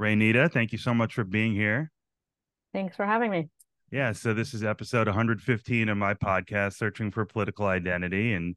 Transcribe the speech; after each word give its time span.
Raynita, 0.00 0.50
thank 0.50 0.72
you 0.72 0.78
so 0.78 0.94
much 0.94 1.14
for 1.14 1.24
being 1.24 1.52
here. 1.54 1.90
Thanks 2.72 2.96
for 2.96 3.04
having 3.04 3.30
me. 3.30 3.48
Yeah, 3.90 4.12
so 4.12 4.32
this 4.32 4.54
is 4.54 4.64
episode 4.64 5.06
115 5.08 5.88
of 5.88 5.96
my 5.98 6.14
podcast, 6.14 6.74
Searching 6.74 7.10
for 7.10 7.24
Political 7.26 7.66
Identity. 7.66 8.32
And 8.32 8.56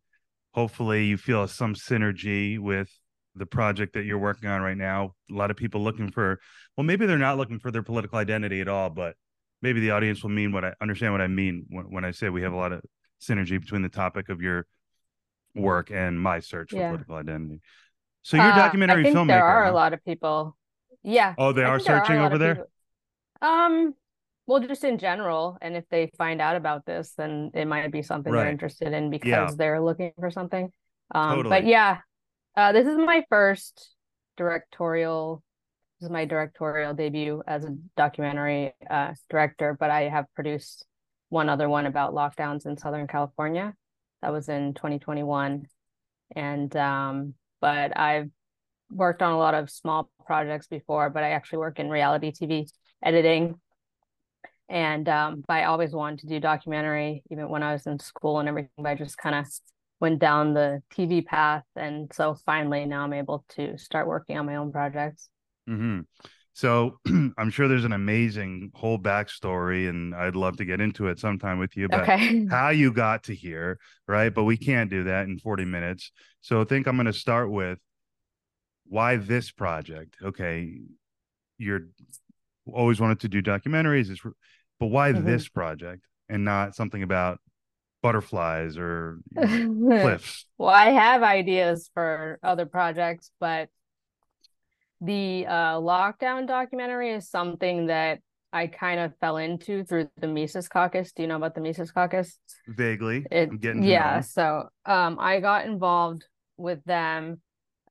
hopefully 0.53 1.05
you 1.05 1.17
feel 1.17 1.47
some 1.47 1.73
synergy 1.73 2.59
with 2.59 2.89
the 3.35 3.45
project 3.47 3.93
that 3.93 4.05
you're 4.05 4.19
working 4.19 4.47
on 4.47 4.61
right 4.61 4.77
now. 4.77 5.15
A 5.29 5.33
lot 5.33 5.49
of 5.51 5.57
people 5.57 5.81
looking 5.81 6.11
for, 6.11 6.39
well, 6.77 6.85
maybe 6.85 7.05
they're 7.07 7.17
not 7.17 7.37
looking 7.37 7.59
for 7.59 7.71
their 7.71 7.83
political 7.83 8.19
identity 8.19 8.61
at 8.61 8.67
all, 8.67 8.89
but 8.91 9.15
maybe 9.61 9.79
the 9.79 9.89
audience 9.91 10.21
will 10.21 10.29
mean 10.29 10.51
what 10.51 10.63
I 10.63 10.73
understand 10.79 11.13
what 11.13 11.21
I 11.21 11.27
mean 11.27 11.65
when, 11.69 11.85
when 11.85 12.05
I 12.05 12.11
say 12.11 12.29
we 12.29 12.43
have 12.43 12.53
a 12.53 12.57
lot 12.57 12.71
of 12.71 12.81
synergy 13.19 13.59
between 13.59 13.81
the 13.81 13.89
topic 13.89 14.29
of 14.29 14.41
your 14.41 14.67
work 15.55 15.89
and 15.91 16.19
my 16.21 16.39
search 16.39 16.69
for 16.69 16.77
Yeah. 16.77 16.89
political 16.89 17.15
identity. 17.15 17.59
So 18.21 18.37
you're 18.37 18.45
Uh, 18.45 18.55
documentary 18.55 19.01
I 19.01 19.03
think 19.05 19.15
filmmaker. 19.17 19.27
there 19.27 19.45
are 19.45 19.65
huh? 19.65 19.71
a 19.71 19.73
lot 19.73 19.93
of 19.93 20.05
people. 20.05 20.55
Yeah. 21.03 21.35
Oh, 21.37 21.51
they 21.51 21.63
I 21.63 21.69
are 21.69 21.79
searching 21.79 22.17
a 22.17 22.25
over 22.25 22.37
there? 22.37 22.55
people- 22.55 22.69
Um, 23.41 23.93
well, 24.47 24.59
just 24.59 24.83
in 24.83 24.97
general, 24.97 25.57
and 25.61 25.75
if 25.75 25.87
they 25.89 26.07
find 26.17 26.41
out 26.41 26.55
about 26.55 26.85
this, 26.85 27.13
then 27.13 27.51
it 27.53 27.65
might 27.65 27.91
be 27.91 28.01
something 28.01 28.31
Right. 28.31 28.43
they're 28.43 28.51
interested 28.51 28.93
in 28.93 29.09
because 29.09 29.29
Yeah. 29.29 29.49
they're 29.55 29.81
looking 29.81 30.13
for 30.19 30.31
something. 30.31 30.71
Um, 31.13 31.35
Totally. 31.37 31.49
but 31.55 31.65
yeah, 31.65 31.99
uh, 32.55 32.71
this 32.71 32.87
is 32.87 32.97
my 32.97 33.25
first 33.29 33.95
directorial. 34.37 35.43
This 35.99 36.07
is 36.07 36.11
my 36.11 36.25
directorial 36.25 36.93
debut 36.93 37.41
as 37.47 37.65
a 37.65 37.75
documentary 37.95 38.73
uh, 38.89 39.13
director, 39.29 39.75
but 39.79 39.89
I 39.91 40.03
have 40.09 40.25
produced 40.35 40.85
one 41.29 41.49
other 41.49 41.67
one 41.69 41.85
about 41.85 42.13
lockdowns 42.13 42.65
in 42.65 42.77
Southern 42.77 43.07
California. 43.07 43.73
That 44.21 44.31
was 44.31 44.49
in 44.49 44.73
2021, 44.73 45.67
and 46.35 46.75
um, 46.77 47.33
but 47.61 47.97
I've 47.97 48.29
worked 48.93 49.21
on 49.21 49.31
a 49.33 49.37
lot 49.37 49.53
of 49.53 49.69
small 49.69 50.09
projects 50.25 50.67
before, 50.67 51.09
but 51.09 51.23
I 51.23 51.31
actually 51.31 51.59
work 51.59 51.79
in 51.79 51.89
reality 51.89 52.31
TV 52.31 52.67
editing. 53.03 53.59
And 54.69 55.07
um, 55.09 55.43
but 55.47 55.55
I 55.55 55.63
always 55.65 55.91
wanted 55.93 56.19
to 56.19 56.27
do 56.27 56.39
documentary, 56.39 57.23
even 57.29 57.49
when 57.49 57.63
I 57.63 57.73
was 57.73 57.85
in 57.85 57.99
school 57.99 58.39
and 58.39 58.49
everything. 58.49 58.71
But 58.77 58.87
I 58.87 58.95
just 58.95 59.17
kind 59.17 59.35
of 59.35 59.45
went 59.99 60.19
down 60.19 60.53
the 60.53 60.81
TV 60.91 61.21
path, 61.21 61.63
and 61.75 62.11
so 62.13 62.35
finally 62.45 62.85
now 62.85 63.03
I'm 63.03 63.13
able 63.13 63.45
to 63.49 63.77
start 63.77 64.07
working 64.07 64.37
on 64.37 64.45
my 64.45 64.55
own 64.55 64.71
projects. 64.71 65.29
hmm 65.67 66.01
So 66.53 66.99
I'm 67.37 67.49
sure 67.49 67.67
there's 67.67 67.85
an 67.85 67.93
amazing 67.93 68.71
whole 68.75 68.99
backstory, 68.99 69.89
and 69.89 70.13
I'd 70.15 70.35
love 70.35 70.57
to 70.57 70.65
get 70.65 70.81
into 70.81 71.07
it 71.07 71.19
sometime 71.19 71.59
with 71.59 71.75
you. 71.77 71.89
But 71.89 72.09
Okay. 72.09 72.47
how 72.47 72.69
you 72.69 72.91
got 72.93 73.23
to 73.25 73.35
here, 73.35 73.79
right? 74.07 74.33
But 74.33 74.43
we 74.43 74.57
can't 74.57 74.89
do 74.89 75.05
that 75.05 75.27
in 75.27 75.39
40 75.39 75.65
minutes. 75.65 76.11
So 76.41 76.61
I 76.61 76.65
think 76.65 76.87
I'm 76.87 76.95
going 76.95 77.07
to 77.07 77.13
start 77.13 77.49
with 77.51 77.79
why 78.87 79.17
this 79.17 79.51
project. 79.51 80.17
Okay, 80.21 80.79
you're 81.57 81.87
always 82.65 82.99
wanted 82.99 83.19
to 83.21 83.27
do 83.29 83.41
documentaries, 83.41 84.11
it's- 84.11 84.33
but 84.79 84.87
why 84.87 85.11
Mhm. 85.11 85.25
this 85.25 85.47
project 85.49 86.03
and 86.29 86.45
not 86.45 86.75
something 86.75 87.03
about 87.03 87.39
butterflies 88.01 88.77
or 88.77 89.19
you 89.31 89.41
know, 89.41 90.01
cliffs? 90.01 90.45
Well, 90.57 90.69
I 90.69 90.91
have 90.91 91.23
ideas 91.23 91.89
for 91.93 92.39
other 92.43 92.65
projects, 92.65 93.31
but 93.39 93.69
the 95.01 95.45
uh, 95.47 95.75
lockdown 95.79 96.47
documentary 96.47 97.11
is 97.11 97.29
something 97.29 97.87
that 97.87 98.19
I 98.53 98.67
kind 98.67 98.99
of 98.99 99.13
fell 99.19 99.37
into 99.37 99.83
through 99.83 100.09
the 100.19 100.27
Mises 100.27 100.69
Caucus. 100.69 101.11
Do 101.11 101.23
you 101.23 101.27
know 101.27 101.35
about 101.37 101.55
the 101.55 101.61
Mises 101.61 101.91
Caucus? 101.91 102.37
Vaguely, 102.67 103.25
It, 103.31 103.49
I'm 103.49 103.57
getting 103.57 103.81
to 103.81 103.87
yeah, 103.87 104.21
so 104.21 104.69
um, 104.85 105.17
I 105.19 105.39
got 105.39 105.65
involved 105.65 106.25
with 106.57 106.83
them. 106.85 107.41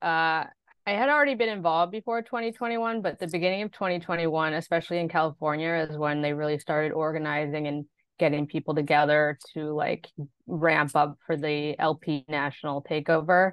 Uh, 0.00 0.44
I 0.86 0.92
had 0.92 1.08
already 1.08 1.34
been 1.36 1.48
involved 1.48 1.92
before 1.92 2.22
2021, 2.22 3.02
but 3.02 3.20
the 3.20 3.28
beginning 3.28 3.62
of 3.62 3.70
2021, 3.70 4.54
especially 4.54 4.98
in 4.98 5.08
California, 5.08 5.86
is 5.88 5.96
when 5.96 6.22
they 6.22 6.32
really 6.32 6.58
started 6.58 6.92
organizing 6.92 7.68
and 7.68 7.84
getting 8.18 8.46
people 8.46 8.74
together 8.74 9.38
to 9.54 9.72
like 9.72 10.08
ramp 10.46 10.90
up 10.96 11.18
for 11.24 11.36
the 11.36 11.78
LP 11.78 12.24
national 12.28 12.82
takeover. 12.82 13.52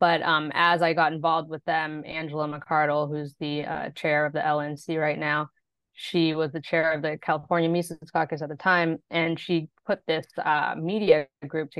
But 0.00 0.22
um, 0.22 0.50
as 0.54 0.82
I 0.82 0.92
got 0.92 1.14
involved 1.14 1.48
with 1.48 1.64
them, 1.64 2.02
Angela 2.06 2.46
McArdle, 2.46 3.08
who's 3.08 3.34
the 3.40 3.64
uh, 3.64 3.90
chair 3.90 4.26
of 4.26 4.34
the 4.34 4.40
LNC 4.40 5.00
right 5.00 5.18
now, 5.18 5.48
she 5.94 6.34
was 6.34 6.52
the 6.52 6.60
chair 6.60 6.92
of 6.92 7.02
the 7.02 7.18
California 7.22 7.70
Mises 7.70 7.98
Caucus 8.10 8.42
at 8.42 8.48
the 8.50 8.56
time, 8.56 8.98
and 9.10 9.40
she 9.40 9.68
put 9.86 10.00
this 10.06 10.26
uh, 10.42 10.74
media 10.78 11.26
group 11.46 11.70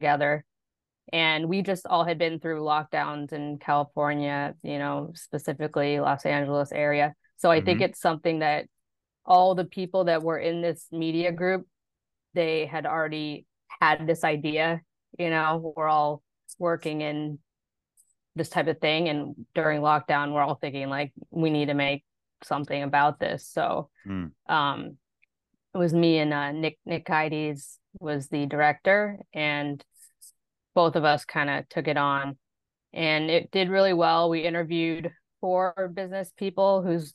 together. 0.00 0.44
And 1.12 1.48
we 1.48 1.62
just 1.62 1.86
all 1.86 2.04
had 2.04 2.18
been 2.18 2.40
through 2.40 2.62
lockdowns 2.62 3.32
in 3.32 3.58
California, 3.58 4.54
you 4.62 4.78
know, 4.78 5.12
specifically 5.14 6.00
Los 6.00 6.24
Angeles 6.24 6.72
area. 6.72 7.14
So 7.36 7.50
I 7.50 7.60
think 7.60 7.80
it's 7.80 8.00
something 8.00 8.38
that 8.38 8.66
all 9.26 9.54
the 9.54 9.64
people 9.64 10.04
that 10.04 10.22
were 10.22 10.38
in 10.38 10.62
this 10.62 10.86
media 10.90 11.30
group, 11.32 11.66
they 12.34 12.66
had 12.66 12.86
already 12.86 13.46
had 13.80 14.06
this 14.06 14.24
idea, 14.24 14.80
you 15.18 15.28
know, 15.28 15.74
we're 15.76 15.88
all 15.88 16.22
working 16.58 17.02
in 17.02 17.38
this 18.34 18.48
type 18.48 18.68
of 18.68 18.78
thing. 18.80 19.08
And 19.08 19.46
during 19.54 19.80
lockdown, 19.82 20.32
we're 20.32 20.42
all 20.42 20.54
thinking 20.54 20.88
like, 20.88 21.12
we 21.30 21.50
need 21.50 21.66
to 21.66 21.74
make 21.74 22.04
something 22.42 22.82
about 22.82 23.20
this. 23.20 23.46
So 23.46 23.90
Hmm. 24.04 24.26
um 24.48 24.96
it 25.74 25.78
was 25.78 25.94
me 25.94 26.18
and 26.18 26.34
uh, 26.34 26.52
Nick 26.52 26.78
Nick 26.84 27.08
Ides 27.08 27.78
was 27.98 28.28
the 28.28 28.46
director 28.46 29.18
and 29.32 29.82
both 30.74 30.96
of 30.96 31.04
us 31.04 31.24
kind 31.24 31.50
of 31.50 31.68
took 31.68 31.88
it 31.88 31.96
on 31.96 32.36
and 32.92 33.30
it 33.30 33.50
did 33.50 33.68
really 33.68 33.92
well. 33.92 34.28
We 34.28 34.40
interviewed 34.40 35.10
four 35.40 35.90
business 35.94 36.30
people 36.36 36.82
whose 36.82 37.14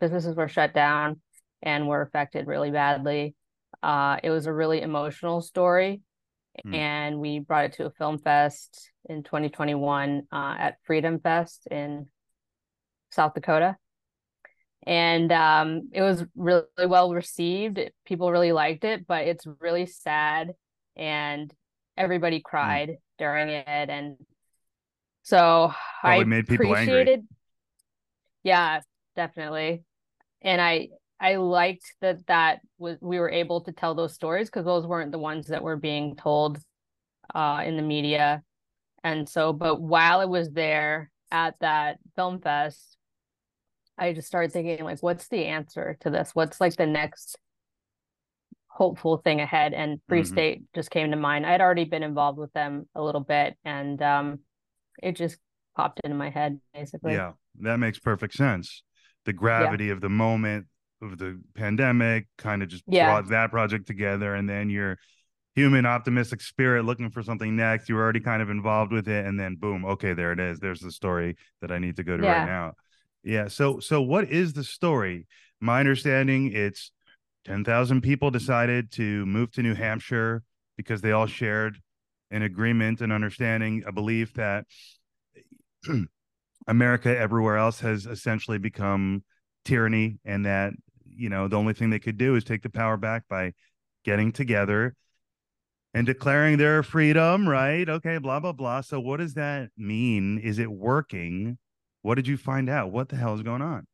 businesses 0.00 0.34
were 0.34 0.48
shut 0.48 0.74
down 0.74 1.20
and 1.62 1.86
were 1.86 2.02
affected 2.02 2.46
really 2.46 2.70
badly. 2.70 3.34
Uh, 3.82 4.18
it 4.22 4.30
was 4.30 4.46
a 4.46 4.52
really 4.52 4.80
emotional 4.82 5.40
story 5.40 6.00
Hmm. 6.64 6.74
and 6.74 7.18
we 7.20 7.38
brought 7.38 7.66
it 7.66 7.72
to 7.74 7.86
a 7.86 7.90
film 7.90 8.18
fest 8.18 8.90
in 9.08 9.22
2021 9.22 10.22
uh, 10.32 10.54
at 10.58 10.78
Freedom 10.84 11.20
Fest 11.20 11.68
in 11.70 12.06
South 13.10 13.34
Dakota 13.34 13.76
and 14.86 15.30
um, 15.32 15.90
it 15.92 16.02
was 16.02 16.24
really 16.34 16.64
well 16.86 17.12
received. 17.12 17.78
People 18.06 18.32
really 18.32 18.52
liked 18.52 18.84
it, 18.84 19.06
but 19.06 19.26
it's 19.26 19.44
really 19.60 19.86
sad, 19.86 20.52
and 20.96 21.52
everybody 21.98 22.40
cried 22.40 22.96
during 23.18 23.48
it, 23.48 23.90
and 23.90 24.16
so 25.22 25.72
Probably 26.00 26.20
I 26.20 26.24
made 26.24 26.46
people 26.46 26.74
angry. 26.74 27.02
appreciated. 27.02 27.28
Yeah, 28.42 28.80
definitely, 29.16 29.82
and 30.42 30.60
I 30.60 30.88
I 31.20 31.36
liked 31.36 31.94
that 32.00 32.26
that 32.28 32.60
was 32.78 32.96
we 33.00 33.18
were 33.18 33.30
able 33.30 33.62
to 33.62 33.72
tell 33.72 33.94
those 33.94 34.14
stories 34.14 34.48
because 34.48 34.64
those 34.64 34.86
weren't 34.86 35.12
the 35.12 35.18
ones 35.18 35.48
that 35.48 35.62
were 35.62 35.76
being 35.76 36.16
told 36.16 36.58
uh, 37.34 37.62
in 37.66 37.76
the 37.76 37.82
media, 37.82 38.42
and 39.04 39.28
so 39.28 39.52
but 39.52 39.80
while 39.80 40.20
I 40.20 40.26
was 40.26 40.50
there 40.50 41.10
at 41.30 41.56
that 41.60 41.98
film 42.16 42.40
fest 42.40 42.98
I 43.98 44.12
just 44.12 44.28
started 44.28 44.52
thinking 44.52 44.84
like, 44.84 45.02
what's 45.02 45.28
the 45.28 45.46
answer 45.46 45.96
to 46.00 46.10
this? 46.10 46.30
What's 46.34 46.60
like 46.60 46.76
the 46.76 46.86
next 46.86 47.36
hopeful 48.78 49.18
thing 49.18 49.40
ahead? 49.40 49.74
And 49.74 50.00
Free 50.08 50.22
Mhm. 50.22 50.26
State 50.26 50.62
just 50.72 50.90
came 50.90 51.10
to 51.10 51.16
mind. 51.16 51.44
I'd 51.44 51.60
already 51.60 51.84
been 51.84 52.04
involved 52.04 52.38
with 52.38 52.52
them 52.52 52.88
a 52.94 53.02
little 53.02 53.20
bit, 53.20 53.58
and 53.64 54.00
um, 54.00 54.38
it 55.02 55.16
just 55.16 55.38
popped 55.76 56.00
into 56.04 56.16
my 56.16 56.30
head 56.30 56.60
basically. 56.72 57.12
Yeah, 57.14 57.32
that 57.60 57.78
makes 57.78 57.98
perfect 57.98 58.34
sense. 58.34 58.84
The 59.24 59.32
gravity 59.32 59.90
of 59.90 60.00
the 60.00 60.08
moment 60.08 60.66
of 61.02 61.18
the 61.18 61.40
pandemic 61.54 62.28
kind 62.38 62.62
of 62.62 62.68
just 62.68 62.84
Yeah. 62.86 63.06
brought 63.06 63.28
that 63.30 63.50
project 63.50 63.86
together, 63.86 64.34
and 64.34 64.48
then 64.48 64.70
your 64.70 64.98
human 65.56 65.84
optimistic 65.84 66.40
spirit 66.40 66.84
looking 66.84 67.10
for 67.10 67.20
something 67.22 67.56
next. 67.56 67.88
You 67.88 67.96
were 67.96 68.02
already 68.02 68.20
kind 68.20 68.40
of 68.42 68.48
involved 68.48 68.92
with 68.92 69.08
it, 69.08 69.26
and 69.26 69.38
then 69.38 69.56
boom, 69.56 69.84
okay, 69.84 70.12
there 70.14 70.30
it 70.30 70.38
is. 70.38 70.60
There's 70.60 70.80
the 70.80 70.92
story 70.92 71.36
that 71.60 71.72
I 71.72 71.78
need 71.78 71.96
to 71.96 72.04
go 72.04 72.16
to 72.16 72.22
Yeah. 72.22 72.38
right 72.38 72.46
now. 72.46 72.72
Yeah. 73.24 73.48
So, 73.48 73.80
so 73.80 74.00
what 74.00 74.30
is 74.30 74.52
the 74.52 74.62
story? 74.62 75.26
My 75.60 75.80
understanding, 75.80 76.52
it's 76.52 76.92
ten 77.44 77.64
thousand 77.64 78.02
people 78.02 78.30
decided 78.30 78.90
to 78.92 79.24
move 79.26 79.50
to 79.52 79.62
New 79.62 79.74
Hampshire 79.74 80.42
because 80.76 81.00
they 81.00 81.12
all 81.12 81.26
shared 81.26 81.78
an 82.30 82.42
agreement 82.42 83.00
and 83.00 83.12
understanding, 83.12 83.82
a 83.86 83.92
belief 83.92 84.34
that 84.34 84.64
America 86.66 87.16
everywhere 87.16 87.56
else 87.56 87.80
has 87.80 88.06
essentially 88.06 88.58
become 88.58 89.24
tyranny 89.64 90.18
and 90.24 90.46
that 90.46 90.72
you 91.04 91.28
know 91.28 91.48
the 91.48 91.56
only 91.56 91.72
thing 91.72 91.90
they 91.90 91.98
could 91.98 92.16
do 92.16 92.36
is 92.36 92.44
take 92.44 92.62
the 92.62 92.70
power 92.70 92.96
back 92.96 93.24
by 93.28 93.52
getting 94.04 94.32
together 94.32 94.94
and 95.94 96.06
declaring 96.06 96.58
their 96.58 96.82
freedom 96.82 97.48
right? 97.48 97.88
Okay 97.88 98.18
blah 98.18 98.40
blah 98.40 98.52
blah. 98.52 98.80
So 98.80 99.00
what 99.00 99.18
does 99.18 99.34
that 99.34 99.70
mean? 99.76 100.38
Is 100.38 100.58
it 100.58 100.70
working? 100.70 101.58
What 102.02 102.14
did 102.14 102.28
you 102.28 102.36
find 102.36 102.68
out? 102.68 102.92
What 102.92 103.08
the 103.08 103.16
hell 103.16 103.34
is 103.34 103.42
going 103.42 103.62
on 103.62 103.86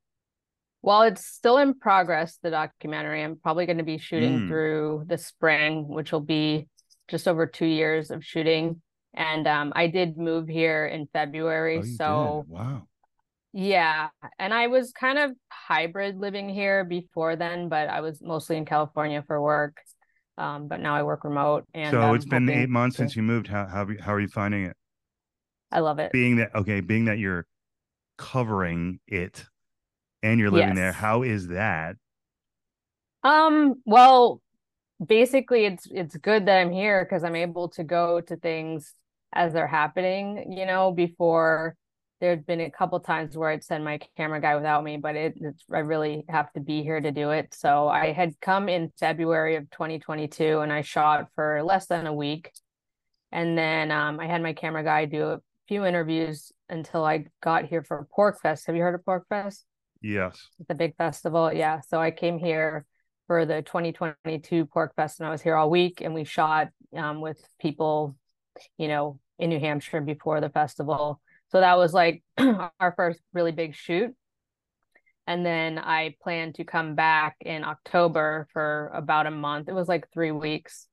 Well, 0.85 1.01
it's 1.03 1.25
still 1.27 1.57
in 1.57 1.73
progress, 1.73 2.39
the 2.43 2.51
documentary. 2.51 3.25
I'm 3.25 3.37
probably 3.37 3.65
going 3.65 3.79
to 3.79 3.85
be 3.85 3.97
shooting 3.97 4.41
Mm. 4.41 4.49
through 4.49 5.05
the 5.07 5.17
spring, 5.17 5.89
which 5.89 6.13
will 6.13 6.21
be 6.21 6.69
just 7.09 7.27
over 7.27 7.47
two 7.47 7.65
years 7.65 8.11
of 8.11 8.23
shooting. 8.23 8.83
And 9.15 9.47
um, 9.49 9.73
I 9.75 9.87
did 9.87 10.19
move 10.19 10.47
here 10.47 10.85
in 10.85 11.07
February. 11.11 11.79
Oh, 11.79 11.83
so 11.83 12.43
did. 12.47 12.53
wow 12.53 12.83
Yeah, 13.55 14.09
and 14.39 14.53
I 14.53 14.67
was 14.67 14.93
kind 14.93 15.19
of 15.19 15.31
hybrid 15.51 16.19
living 16.19 16.51
here 16.51 16.85
before 16.85 17.35
then, 17.37 17.71
but 17.71 17.89
I 17.89 18.03
was 18.03 18.21
mostly 18.21 18.59
in 18.59 18.67
California 18.67 19.25
for 19.27 19.41
work. 19.41 19.79
Um, 20.37 20.69
but 20.69 20.81
now 20.81 20.95
I 20.97 21.03
work 21.03 21.25
remote. 21.25 21.65
And 21.73 21.93
so 21.93 22.03
I'm 22.03 22.15
it's 22.17 22.27
been 22.27 22.51
eight 22.51 22.69
months 22.69 22.97
to- 22.97 23.03
since 23.05 23.17
you 23.17 23.23
moved. 23.23 23.47
How 23.47 23.65
how 23.67 23.87
how 24.01 24.13
are 24.13 24.21
you 24.21 24.29
finding 24.29 24.65
it? 24.67 24.77
I 25.73 25.79
love 25.81 25.99
it. 25.99 26.13
Being 26.13 26.37
that 26.37 26.55
okay, 26.55 26.81
being 26.83 27.07
that 27.07 27.19
you're 27.19 27.47
covering 28.19 29.01
it 29.07 29.47
and 30.25 30.41
you're 30.41 30.51
living 30.51 30.75
there, 30.75 30.93
how 30.93 31.23
is 31.23 31.49
that? 31.49 31.97
Um, 33.23 33.77
well, 33.85 34.41
basically 35.05 35.67
it's 35.67 35.87
it's 35.91 36.17
good 36.17 36.47
that 36.47 36.59
I'm 36.59 36.73
here 36.73 37.05
because 37.05 37.25
I'm 37.25 37.37
able 37.37 37.69
to 37.71 37.85
go 37.85 38.21
to 38.23 38.37
things 38.37 38.95
as 39.33 39.53
they're 39.53 39.67
happening, 39.67 40.53
you 40.57 40.67
know, 40.67 40.93
before 40.93 41.77
there'd 42.21 42.47
been 42.47 42.61
a 42.61 42.71
couple 42.71 42.99
times 43.01 43.37
where 43.37 43.51
I'd 43.51 43.65
send 43.65 43.85
my 43.85 43.99
camera 44.17 44.41
guy 44.41 44.57
without 44.57 44.83
me, 44.83 44.97
but 44.97 45.15
it 45.15 45.35
it's 45.37 45.65
I 45.71 45.81
really 45.81 46.25
have 46.29 46.51
to 46.55 46.61
be 46.61 46.83
here 46.83 47.01
to 47.01 47.13
do 47.13 47.31
it. 47.31 47.53
So 47.53 47.89
I 47.89 48.13
had 48.13 48.41
come 48.41 48.69
in 48.69 48.93
February 48.99 49.57
of 49.57 49.69
2022 49.71 50.61
and 50.61 50.73
I 50.73 50.81
shot 50.81 51.29
for 51.35 51.63
less 51.63 51.87
than 51.87 52.07
a 52.07 52.15
week. 52.15 52.51
And 53.31 53.59
then 53.59 53.91
um 53.91 54.21
I 54.21 54.27
had 54.27 54.43
my 54.43 54.55
camera 54.55 54.85
guy 54.85 55.05
do 55.05 55.25
a 55.29 55.41
few 55.69 55.85
interviews 55.85 56.53
until 56.69 57.05
I 57.05 57.27
got 57.43 57.67
here 57.67 57.83
for 57.83 58.07
PorcFest. 58.17 58.67
Have 58.67 58.77
you 58.77 58.83
heard 58.83 58.95
of 58.95 59.05
PorcFest? 59.05 59.65
Yes. 60.05 60.51
the 60.69 60.75
big 60.75 60.97
festival. 60.97 61.51
Yeah. 61.51 61.81
So 61.81 61.99
I 61.99 62.11
came 62.11 62.39
here 62.39 62.85
for 63.27 63.47
the 63.47 63.63
2022 63.63 64.67
PorcFest 64.67 65.19
and 65.19 65.27
I 65.27 65.31
was 65.31 65.41
here 65.41 65.57
all 65.57 65.71
week 65.71 66.03
and 66.03 66.13
we 66.13 66.25
shot 66.25 66.69
um, 66.95 67.23
with 67.23 67.43
people, 67.59 68.15
you 68.77 68.87
know, 68.87 69.19
in 69.39 69.49
New 69.49 69.59
Hampshire 69.59 70.03
before 70.03 70.43
the 70.43 70.51
festival. 70.51 71.23
So 71.51 71.61
that 71.61 71.79
was 71.79 71.95
like 71.95 72.23
our 72.39 72.93
first 72.95 73.21
really 73.33 73.53
big 73.53 73.75
shoot. 73.75 74.15
And 75.27 75.45
then 75.45 75.79
I 75.79 76.17
planned 76.23 76.57
to 76.57 76.65
come 76.65 76.95
back 76.95 77.37
in 77.41 77.65
October 77.65 78.47
for 78.53 78.91
about 78.93 79.27
a 79.27 79.31
month. 79.31 79.71
It 79.71 79.75
was 79.75 79.89
like 79.89 80.13
three 80.13 80.33
weeks. 80.33 80.87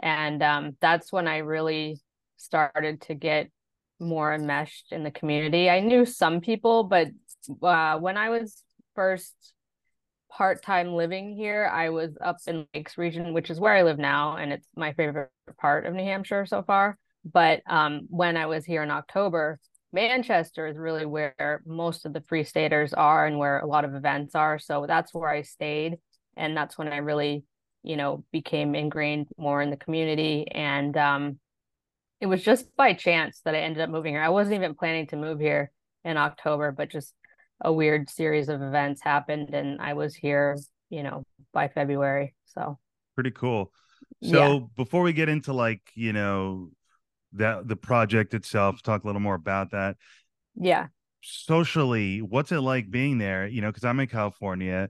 And 0.00 0.40
um, 0.40 0.76
that's 0.80 1.12
when 1.12 1.26
I 1.26 1.38
really 1.38 2.00
started 2.36 3.00
to 3.02 3.14
get 3.14 3.50
more 3.98 4.32
enmeshed 4.32 4.92
in 4.92 5.02
the 5.02 5.10
community. 5.10 5.70
I 5.70 5.80
knew 5.80 6.04
some 6.04 6.40
people, 6.40 6.84
but 6.84 7.08
uh, 7.62 7.98
when 7.98 8.16
I 8.16 8.30
was 8.30 8.62
first 8.94 9.34
part-time 10.30 10.94
living 10.94 11.34
here, 11.36 11.70
I 11.72 11.90
was 11.90 12.16
up 12.20 12.36
in 12.46 12.66
Lakes 12.74 12.96
region, 12.96 13.34
which 13.34 13.50
is 13.50 13.60
where 13.60 13.74
I 13.74 13.82
live 13.82 13.98
now, 13.98 14.36
and 14.36 14.52
it's 14.52 14.66
my 14.76 14.92
favorite 14.92 15.30
part 15.60 15.86
of 15.86 15.94
New 15.94 16.04
Hampshire 16.04 16.46
so 16.46 16.62
far. 16.62 16.98
But 17.24 17.62
um, 17.66 18.06
when 18.08 18.36
I 18.36 18.46
was 18.46 18.64
here 18.64 18.82
in 18.82 18.90
October, 18.90 19.58
Manchester 19.92 20.66
is 20.66 20.76
really 20.76 21.04
where 21.04 21.62
most 21.66 22.06
of 22.06 22.12
the 22.12 22.22
free 22.22 22.44
staters 22.44 22.94
are 22.94 23.26
and 23.26 23.38
where 23.38 23.58
a 23.60 23.66
lot 23.66 23.84
of 23.84 23.94
events 23.94 24.34
are. 24.34 24.58
So 24.58 24.86
that's 24.86 25.12
where 25.12 25.28
I 25.28 25.42
stayed. 25.42 25.98
And 26.36 26.56
that's 26.56 26.78
when 26.78 26.88
I 26.88 26.96
really, 26.96 27.44
you 27.82 27.96
know, 27.96 28.24
became 28.32 28.74
ingrained 28.74 29.28
more 29.36 29.60
in 29.60 29.68
the 29.70 29.76
community. 29.76 30.46
And 30.50 30.96
um, 30.96 31.38
it 32.20 32.26
was 32.26 32.42
just 32.42 32.74
by 32.74 32.94
chance 32.94 33.42
that 33.44 33.54
I 33.54 33.58
ended 33.58 33.82
up 33.82 33.90
moving 33.90 34.14
here. 34.14 34.22
I 34.22 34.30
wasn't 34.30 34.56
even 34.56 34.74
planning 34.74 35.08
to 35.08 35.16
move 35.16 35.38
here 35.38 35.70
in 36.04 36.16
October, 36.16 36.72
but 36.72 36.90
just 36.90 37.12
a 37.62 37.72
weird 37.72 38.10
series 38.10 38.48
of 38.48 38.60
events 38.62 39.00
happened 39.02 39.54
and 39.54 39.80
I 39.80 39.94
was 39.94 40.14
here, 40.14 40.58
you 40.90 41.02
know, 41.02 41.24
by 41.52 41.68
February. 41.68 42.34
So 42.46 42.78
Pretty 43.14 43.30
cool. 43.30 43.72
Yeah. 44.20 44.38
So 44.38 44.70
before 44.76 45.02
we 45.02 45.12
get 45.12 45.28
into 45.28 45.52
like, 45.52 45.80
you 45.94 46.12
know, 46.12 46.70
that 47.34 47.66
the 47.68 47.76
project 47.76 48.34
itself, 48.34 48.82
talk 48.82 49.04
a 49.04 49.06
little 49.06 49.20
more 49.20 49.34
about 49.34 49.70
that. 49.72 49.96
yeah. 50.56 50.88
Socially, 51.22 52.20
what's 52.20 52.50
it 52.50 52.60
like 52.60 52.90
being 52.90 53.18
there? 53.18 53.46
You 53.46 53.60
know, 53.60 53.68
because 53.68 53.84
I'm 53.84 54.00
in 54.00 54.08
California. 54.08 54.88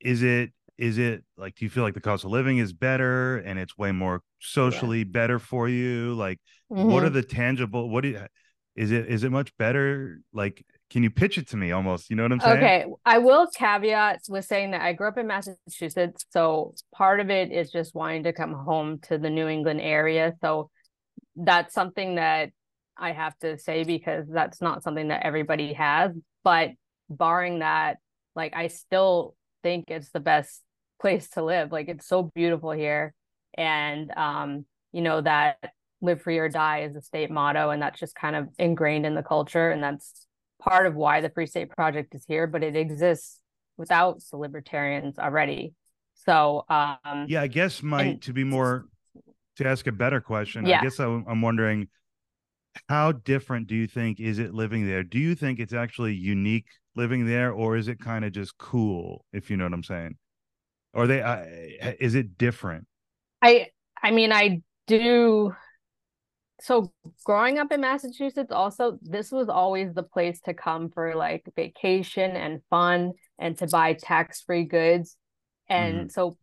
Is 0.00 0.22
it 0.22 0.52
is 0.76 0.98
it 0.98 1.24
like 1.36 1.54
do 1.54 1.64
you 1.64 1.70
feel 1.70 1.84
like 1.84 1.94
the 1.94 2.00
cost 2.00 2.24
of 2.24 2.30
living 2.30 2.58
is 2.58 2.72
better 2.72 3.38
and 3.38 3.58
it's 3.58 3.78
way 3.78 3.92
more 3.92 4.22
socially 4.40 5.04
better 5.04 5.38
for 5.38 5.68
you? 5.68 6.14
Like 6.14 6.40
what 6.74 7.04
are 7.04 7.10
Mhm. 7.10 7.12
the 7.14 7.22
tangible 7.22 7.88
what 7.88 8.02
do 8.02 8.08
you, 8.08 8.26
is 8.74 8.90
it 8.90 9.06
is 9.06 9.22
it 9.24 9.30
much 9.30 9.56
better? 9.56 10.20
Like 10.32 10.64
can 10.90 11.02
you 11.02 11.10
pitch 11.10 11.36
it 11.36 11.48
to 11.48 11.56
me 11.56 11.72
almost? 11.72 12.10
You 12.10 12.16
know 12.16 12.22
what 12.22 12.32
I'm 12.32 12.40
saying? 12.40 12.56
Okay, 12.56 12.84
I 13.04 13.18
will 13.18 13.48
caveat 13.48 14.22
with 14.28 14.44
saying 14.44 14.70
that 14.70 14.82
I 14.82 14.92
grew 14.92 15.08
up 15.08 15.18
in 15.18 15.26
Massachusetts, 15.26 16.24
so 16.30 16.74
part 16.94 17.20
of 17.20 17.30
it 17.30 17.50
is 17.50 17.70
just 17.70 17.94
wanting 17.94 18.24
to 18.24 18.32
come 18.32 18.52
home 18.52 19.00
to 19.08 19.18
the 19.18 19.30
New 19.30 19.48
England 19.48 19.80
area. 19.80 20.34
So 20.40 20.70
that's 21.34 21.74
something 21.74 22.16
that 22.16 22.50
I 22.96 23.12
have 23.12 23.36
to 23.38 23.58
say 23.58 23.84
because 23.84 24.26
that's 24.28 24.60
not 24.60 24.82
something 24.82 25.08
that 25.08 25.24
everybody 25.24 25.72
has. 25.72 26.12
But 26.44 26.70
barring 27.10 27.58
that, 27.58 27.98
like 28.34 28.54
I 28.54 28.68
still 28.68 29.34
think 29.62 29.86
it's 29.88 30.10
the 30.10 30.20
best 30.20 30.62
place 31.00 31.28
to 31.30 31.42
live. 31.42 31.72
Like 31.72 31.88
it's 31.88 32.06
so 32.06 32.22
beautiful 32.34 32.70
here. 32.70 33.12
And 33.54 34.10
um, 34.16 34.66
you 34.92 35.02
know, 35.02 35.20
that 35.20 35.72
live 36.00 36.22
free 36.22 36.38
or 36.38 36.48
die 36.48 36.82
is 36.82 36.94
the 36.94 37.02
state 37.02 37.30
motto, 37.30 37.70
and 37.70 37.82
that's 37.82 37.98
just 37.98 38.14
kind 38.14 38.36
of 38.36 38.48
ingrained 38.58 39.04
in 39.04 39.14
the 39.14 39.22
culture. 39.22 39.70
And 39.70 39.82
that's 39.82 40.25
part 40.58 40.86
of 40.86 40.94
why 40.94 41.20
the 41.20 41.30
Free 41.30 41.46
State 41.46 41.70
Project 41.70 42.14
is 42.14 42.24
here, 42.26 42.46
but 42.46 42.62
it 42.62 42.76
exists 42.76 43.40
without 43.76 44.20
the 44.30 44.36
libertarians 44.36 45.18
already. 45.18 45.74
So 46.14 46.64
um 46.68 47.26
Yeah, 47.28 47.42
I 47.42 47.46
guess 47.46 47.82
my 47.82 48.02
And- 48.02 48.22
to 48.22 48.32
be 48.32 48.44
more 48.44 48.86
to 49.56 49.66
ask 49.66 49.86
a 49.86 49.92
better 49.92 50.20
question. 50.20 50.66
I 50.66 50.82
guess 50.82 50.98
I'm, 50.98 51.24
I'm 51.28 51.40
wondering 51.40 51.88
how 52.90 53.12
different 53.12 53.68
do 53.68 53.74
you 53.74 53.86
think 53.86 54.20
is 54.20 54.38
it 54.38 54.52
living 54.52 54.86
there? 54.86 55.02
Do 55.02 55.18
you 55.18 55.34
think 55.34 55.58
it's 55.58 55.72
actually 55.72 56.14
unique 56.14 56.66
living 56.94 57.24
there, 57.26 57.50
or 57.52 57.76
is 57.76 57.88
it 57.88 57.98
kind 57.98 58.22
of 58.24 58.32
just 58.32 58.58
cool? 58.58 59.24
If 59.32 59.50
you 59.50 59.56
know 59.56 59.64
what 59.64 59.72
I'm 59.72 59.82
saying, 59.82 60.16
or 60.92 61.06
they 61.06 61.22
uh, 61.22 61.44
is 62.00 62.14
it 62.14 62.36
different? 62.36 62.86
I 63.40 63.68
I 64.02 64.10
mean 64.10 64.30
I 64.32 64.60
do 64.86 65.54
so 66.60 66.92
growing 67.24 67.58
up 67.58 67.70
in 67.70 67.80
Massachusetts 67.80 68.50
also 68.52 68.98
this 69.02 69.30
was 69.30 69.48
always 69.48 69.92
the 69.92 70.02
place 70.02 70.40
to 70.42 70.54
come 70.54 70.90
for 70.90 71.14
like 71.14 71.44
vacation 71.54 72.34
and 72.36 72.62
fun 72.70 73.12
and 73.38 73.58
to 73.58 73.66
buy 73.66 73.92
tax-free 73.92 74.64
goods. 74.64 75.16
And 75.68 76.10
so 76.10 76.36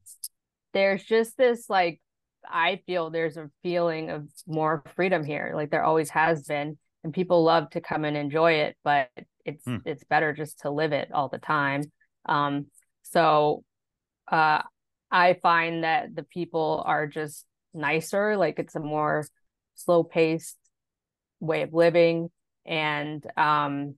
there's 0.74 1.04
just 1.04 1.38
this 1.38 1.69
like 1.69 2.00
I 2.48 2.81
feel 2.86 3.10
there's 3.10 3.38
a 3.38 3.50
feeling 3.63 4.10
of 4.10 4.27
more 4.48 4.83
freedom 4.95 5.24
here 5.24 5.54
like 5.56 5.71
there 5.71 5.83
always 5.83 6.10
has 6.10 6.44
been 6.44 6.77
and 7.04 7.13
people 7.13 7.44
love 7.44 7.69
to 7.71 7.81
come 7.81 8.06
and 8.06 8.18
enjoy 8.18 8.54
it 8.54 8.75
but 8.83 9.10
it's 9.45 9.63
Hmm. 9.65 9.77
it's 9.86 10.04
better 10.04 10.33
just 10.33 10.60
to 10.60 10.69
live 10.69 10.94
it 10.94 11.12
all 11.13 11.29
the 11.29 11.38
time. 11.38 11.84
Um 12.25 12.67
so 13.03 13.63
uh 14.32 14.62
I 15.12 15.36
find 15.41 15.84
that 15.84 16.15
the 16.15 16.24
people 16.24 16.84
are 16.86 17.08
just 17.08 17.46
nicer 17.74 18.36
like 18.38 18.60
it's 18.60 18.75
a 18.75 18.79
more 18.79 19.25
slow 19.75 20.03
paced 20.03 20.58
way 21.39 21.62
of 21.63 21.74
living. 21.74 22.30
And 22.65 23.25
um 23.38 23.96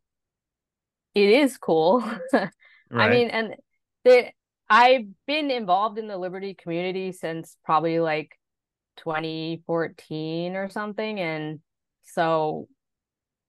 it 1.13 1.29
is 1.29 1.57
cool. 1.57 2.03
I 2.33 3.09
mean 3.09 3.29
and 3.29 3.55
the 4.03 4.29
I've 4.69 5.05
been 5.27 5.51
involved 5.51 5.99
in 5.99 6.07
the 6.07 6.17
Liberty 6.17 6.55
community 6.55 7.11
since 7.11 7.55
probably 7.63 7.99
like 7.99 8.37
2014 8.97 10.55
or 10.55 10.69
something. 10.69 11.19
And 11.19 11.59
so 12.03 12.67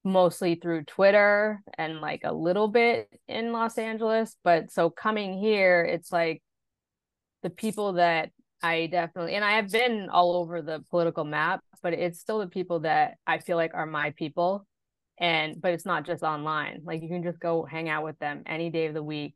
mostly 0.05 0.55
through 0.57 0.85
Twitter 0.85 1.63
and 1.77 2.01
like 2.01 2.21
a 2.25 2.33
little 2.33 2.69
bit 2.69 3.09
in 3.29 3.53
Los 3.53 3.79
Angeles. 3.79 4.37
But 4.45 4.71
so 4.71 4.91
coming 4.91 5.39
here 5.39 5.85
it's 5.85 6.13
like 6.13 6.43
the 7.43 7.51
people 7.51 7.95
that 7.95 8.31
I 8.67 8.87
definitely 8.87 9.35
and 9.35 9.45
I 9.45 9.53
have 9.53 9.71
been 9.71 10.09
all 10.11 10.37
over 10.37 10.63
the 10.63 10.83
political 10.91 11.25
map 11.25 11.61
but 11.83 11.93
it's 11.93 12.21
still 12.21 12.39
the 12.41 12.47
people 12.49 12.81
that 12.81 13.15
I 13.27 13.39
feel 13.39 13.57
like 13.57 13.73
are 13.75 13.87
my 13.87 14.11
people 14.11 14.67
and 15.19 15.61
but 15.61 15.73
it's 15.73 15.87
not 15.87 16.05
just 16.07 16.23
online 16.23 16.83
like 16.85 17.03
you 17.03 17.09
can 17.09 17.23
just 17.23 17.41
go 17.41 17.65
hang 17.65 17.89
out 17.89 18.05
with 18.05 18.19
them 18.19 18.43
any 18.47 18.71
day 18.71 18.87
of 18.87 18.95
the 18.95 19.03
week 19.03 19.35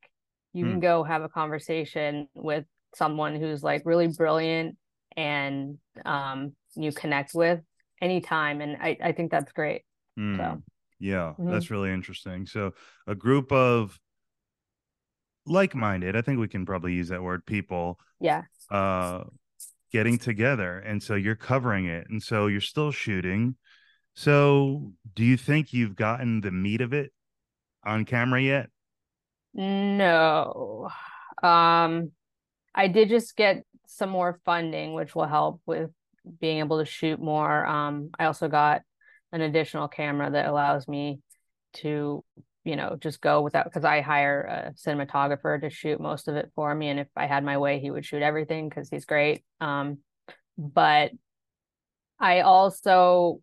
you 0.52 0.64
Hmm. 0.64 0.72
can 0.72 0.80
go 0.80 1.04
have 1.04 1.22
a 1.22 1.28
conversation 1.28 2.28
with 2.34 2.64
someone 2.94 3.36
who's 3.36 3.62
like 3.62 3.82
really 3.84 4.08
brilliant 4.08 4.76
and 5.16 5.78
um 6.04 6.52
you 6.74 6.92
connect 6.92 7.34
with 7.34 7.60
anytime 8.00 8.60
and 8.60 8.76
I, 8.80 8.96
I 9.02 9.12
think 9.12 9.30
that's 9.30 9.52
great 9.52 9.82
Mm, 10.18 10.36
so 10.36 10.62
yeah, 10.98 11.34
Mhm. 11.38 11.50
that's 11.50 11.70
really 11.70 11.92
interesting. 11.92 12.46
So 12.46 12.72
a 13.06 13.14
group 13.14 13.52
of 13.52 13.98
like-minded, 15.50 16.16
I 16.16 16.22
think 16.22 16.38
we 16.38 16.48
can 16.48 16.64
probably 16.64 16.94
use 16.94 17.08
that 17.08 17.22
word, 17.22 17.44
people 17.44 17.98
yeah. 18.20 18.42
uh 18.70 19.24
getting 19.92 20.18
together. 20.18 20.78
And 20.78 21.02
so 21.02 21.16
you're 21.16 21.34
covering 21.34 21.86
it. 21.86 22.06
And 22.08 22.22
so 22.22 22.46
you're 22.46 22.60
still 22.60 22.92
shooting. 22.92 23.56
So 24.14 24.92
do 25.14 25.24
you 25.24 25.36
think 25.36 25.72
you've 25.72 25.96
gotten 25.96 26.40
the 26.40 26.52
meat 26.52 26.80
of 26.80 26.92
it 26.92 27.12
on 27.84 28.04
camera 28.04 28.40
yet? 28.40 28.70
No. 29.52 30.88
Um 31.42 32.12
I 32.74 32.86
did 32.86 33.08
just 33.08 33.36
get 33.36 33.64
some 33.86 34.10
more 34.10 34.40
funding 34.44 34.94
which 34.94 35.16
will 35.16 35.26
help 35.26 35.60
with 35.66 35.90
being 36.40 36.58
able 36.58 36.78
to 36.78 36.84
shoot 36.84 37.20
more. 37.20 37.66
Um 37.66 38.10
I 38.18 38.26
also 38.26 38.48
got 38.48 38.82
an 39.32 39.40
additional 39.40 39.88
camera 39.88 40.30
that 40.30 40.46
allows 40.48 40.86
me 40.86 41.20
to 41.72 42.24
you 42.64 42.76
know, 42.76 42.96
just 43.00 43.20
go 43.20 43.42
without 43.42 43.64
because 43.64 43.84
I 43.84 44.00
hire 44.00 44.42
a 44.42 44.72
cinematographer 44.74 45.60
to 45.60 45.70
shoot 45.70 46.00
most 46.00 46.28
of 46.28 46.36
it 46.36 46.50
for 46.54 46.74
me. 46.74 46.88
And 46.88 47.00
if 47.00 47.08
I 47.16 47.26
had 47.26 47.44
my 47.44 47.58
way, 47.58 47.80
he 47.80 47.90
would 47.90 48.04
shoot 48.04 48.22
everything 48.22 48.68
because 48.68 48.90
he's 48.90 49.06
great. 49.06 49.44
Um, 49.60 49.98
but 50.58 51.12
I 52.18 52.40
also 52.40 53.40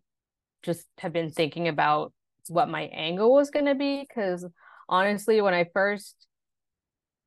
just 0.62 0.86
have 0.98 1.12
been 1.12 1.30
thinking 1.30 1.68
about 1.68 2.12
what 2.48 2.68
my 2.68 2.82
angle 2.82 3.32
was 3.32 3.50
going 3.50 3.66
to 3.66 3.74
be 3.74 4.06
because 4.08 4.46
honestly, 4.88 5.40
when 5.40 5.54
I 5.54 5.66
first 5.72 6.14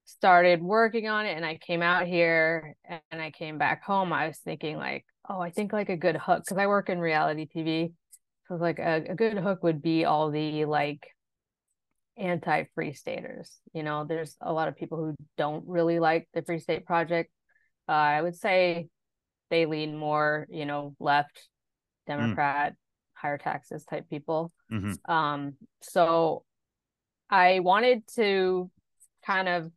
started 0.05 0.61
working 0.61 1.07
on 1.07 1.25
it 1.25 1.35
and 1.35 1.45
I 1.45 1.57
came 1.57 1.81
out 1.81 2.07
here 2.07 2.75
and 2.89 3.21
I 3.21 3.31
came 3.31 3.57
back 3.57 3.83
home, 3.83 4.13
I 4.13 4.27
was 4.27 4.37
thinking 4.39 4.77
like, 4.77 5.05
oh, 5.29 5.39
I 5.39 5.51
think 5.51 5.73
like 5.73 5.89
a 5.89 5.97
good 5.97 6.15
hook 6.15 6.43
because 6.45 6.57
I 6.57 6.67
work 6.67 6.89
in 6.89 6.99
reality 6.99 7.47
TV. 7.53 7.91
So 8.47 8.55
like 8.55 8.79
a, 8.79 9.05
a 9.09 9.15
good 9.15 9.37
hook 9.37 9.63
would 9.63 9.81
be 9.81 10.05
all 10.05 10.31
the 10.31 10.65
like 10.65 11.05
anti 12.17 12.65
free 12.75 12.93
staters. 12.93 13.59
You 13.73 13.83
know, 13.83 14.05
there's 14.05 14.35
a 14.41 14.53
lot 14.53 14.67
of 14.67 14.75
people 14.75 14.97
who 14.97 15.15
don't 15.37 15.63
really 15.67 15.99
like 15.99 16.27
the 16.33 16.41
Free 16.41 16.59
State 16.59 16.85
Project. 16.85 17.31
Uh, 17.87 17.93
I 17.93 18.21
would 18.21 18.35
say 18.35 18.87
they 19.49 19.65
lean 19.65 19.97
more, 19.97 20.47
you 20.49 20.65
know, 20.65 20.95
left, 20.99 21.35
mm. 21.35 22.15
Democrat, 22.17 22.73
mm. 22.73 22.75
higher 23.13 23.37
taxes 23.37 23.85
type 23.85 24.09
people. 24.09 24.51
Mm-hmm. 24.71 25.11
Um, 25.11 25.53
so 25.81 26.43
I 27.29 27.59
wanted 27.59 28.03
to 28.15 28.69
kind 29.25 29.47
of 29.47 29.71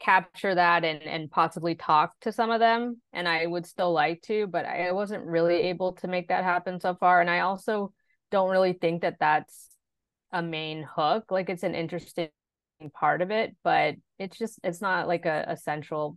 capture 0.00 0.54
that 0.54 0.84
and 0.84 1.02
and 1.02 1.30
possibly 1.30 1.74
talk 1.74 2.12
to 2.20 2.30
some 2.30 2.50
of 2.50 2.60
them 2.60 3.00
and 3.14 3.26
I 3.26 3.46
would 3.46 3.64
still 3.64 3.92
like 3.92 4.20
to 4.22 4.46
but 4.46 4.66
I 4.66 4.92
wasn't 4.92 5.24
really 5.24 5.54
able 5.54 5.92
to 5.94 6.08
make 6.08 6.28
that 6.28 6.44
happen 6.44 6.78
so 6.78 6.94
far 6.94 7.22
and 7.22 7.30
I 7.30 7.40
also 7.40 7.92
don't 8.30 8.50
really 8.50 8.74
think 8.74 9.00
that 9.00 9.16
that's 9.18 9.70
a 10.34 10.42
main 10.42 10.82
hook 10.96 11.30
like 11.30 11.48
it's 11.48 11.62
an 11.62 11.74
interesting 11.74 12.28
part 12.92 13.22
of 13.22 13.30
it 13.30 13.54
but 13.62 13.94
it's 14.18 14.36
just 14.36 14.58
it's 14.64 14.82
not 14.82 15.06
like 15.06 15.26
a, 15.26 15.44
a 15.48 15.56
central 15.56 16.16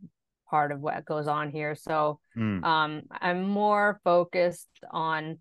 part 0.49 0.71
of 0.71 0.79
what 0.79 1.05
goes 1.05 1.27
on 1.27 1.51
here 1.51 1.75
so 1.75 2.19
mm. 2.35 2.63
um 2.63 3.03
i'm 3.21 3.47
more 3.47 4.01
focused 4.03 4.67
on 4.91 5.37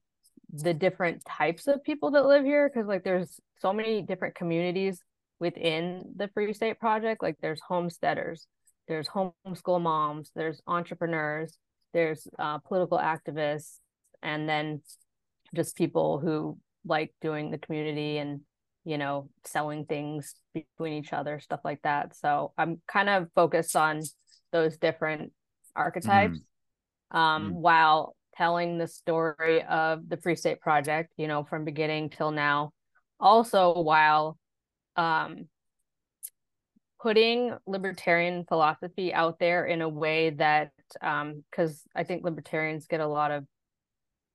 the 0.52 0.75
different 0.75 1.25
types 1.25 1.66
of 1.66 1.83
people 1.83 2.11
that 2.11 2.26
live 2.26 2.45
here 2.45 2.68
because 2.68 2.87
like 2.87 3.02
there's 3.02 3.40
so 3.61 3.73
many 3.73 4.02
different 4.02 4.35
communities 4.35 5.00
within 5.40 6.02
the 6.16 6.28
free 6.28 6.52
state 6.52 6.78
project 6.78 7.23
like 7.23 7.37
there's 7.40 7.61
homesteaders 7.66 8.47
there's 8.88 9.09
homeschool 9.09 9.80
moms 9.80 10.30
there's 10.37 10.61
entrepreneurs 10.66 11.56
there's 11.95 12.28
uh, 12.38 12.59
political 12.59 12.99
activists 12.99 13.78
and 14.23 14.47
then 14.47 14.83
just 15.54 15.76
people 15.76 16.18
who 16.18 16.59
like 16.85 17.14
doing 17.21 17.50
the 17.50 17.59
community 17.59 18.18
and 18.18 18.40
you 18.87 18.97
know 18.97 19.28
selling 19.45 19.85
things 19.85 20.35
between 20.55 20.93
each 20.95 21.12
other 21.12 21.40
stuff 21.40 21.61
like 21.64 21.83
that 21.83 22.16
so 22.16 22.52
i'm 22.57 22.81
kind 22.87 23.09
of 23.09 23.26
focused 23.35 23.76
on 23.76 24.00
those 24.52 24.78
different 24.78 25.33
archetypes 25.75 26.38
mm. 27.12 27.19
um, 27.19 27.50
mm. 27.50 27.52
while 27.55 28.16
telling 28.37 28.78
the 28.78 28.87
story 28.87 29.62
of 29.64 30.09
the 30.09 30.16
free 30.16 30.37
state 30.37 30.61
project 30.61 31.12
you 31.16 31.26
know 31.26 31.43
from 31.43 31.64
beginning 31.64 32.09
till 32.09 32.31
now 32.31 32.71
also 33.19 33.83
while 33.83 34.38
um, 34.95 35.49
putting 37.00 37.52
libertarian 37.66 38.45
philosophy 38.47 39.12
out 39.12 39.38
there 39.40 39.66
in 39.66 39.83
a 39.83 39.88
way 39.88 40.31
that 40.31 40.71
because 41.50 41.71
um, 41.71 41.90
i 41.97 42.05
think 42.05 42.25
libertarians 42.25 42.87
get 42.87 43.00
a 43.00 43.07
lot 43.07 43.33
of 43.33 43.45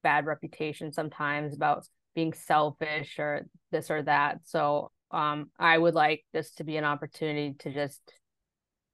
bad 0.03 0.25
reputation 0.25 0.91
sometimes 0.91 1.55
about 1.55 1.85
being 2.15 2.33
selfish 2.33 3.19
or 3.19 3.45
this 3.71 3.89
or 3.89 4.01
that 4.03 4.39
so 4.43 4.91
um, 5.11 5.49
i 5.59 5.77
would 5.77 5.93
like 5.93 6.23
this 6.33 6.51
to 6.51 6.63
be 6.63 6.77
an 6.77 6.83
opportunity 6.83 7.55
to 7.59 7.73
just 7.73 8.01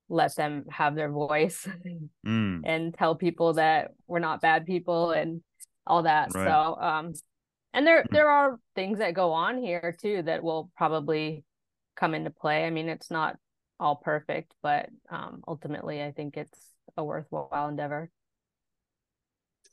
let 0.09 0.35
them 0.35 0.65
have 0.69 0.95
their 0.95 1.11
voice 1.11 1.67
mm. 2.27 2.61
and 2.63 2.93
tell 2.93 3.15
people 3.15 3.53
that 3.53 3.91
we're 4.07 4.19
not 4.19 4.41
bad 4.41 4.65
people 4.65 5.11
and 5.11 5.41
all 5.85 6.03
that 6.03 6.33
right. 6.33 6.45
so 6.47 6.81
um 6.81 7.13
and 7.73 7.85
there 7.85 8.03
mm. 8.03 8.11
there 8.11 8.29
are 8.29 8.59
things 8.75 8.99
that 8.99 9.13
go 9.13 9.31
on 9.33 9.57
here 9.57 9.95
too 9.99 10.21
that 10.23 10.43
will 10.43 10.71
probably 10.77 11.43
come 11.95 12.13
into 12.13 12.29
play 12.29 12.65
i 12.65 12.69
mean 12.69 12.89
it's 12.89 13.11
not 13.11 13.35
all 13.79 13.95
perfect 13.95 14.53
but 14.63 14.89
um 15.09 15.41
ultimately 15.47 16.01
i 16.01 16.11
think 16.11 16.37
it's 16.37 16.59
a 16.95 17.03
worthwhile 17.03 17.67
endeavor 17.67 18.09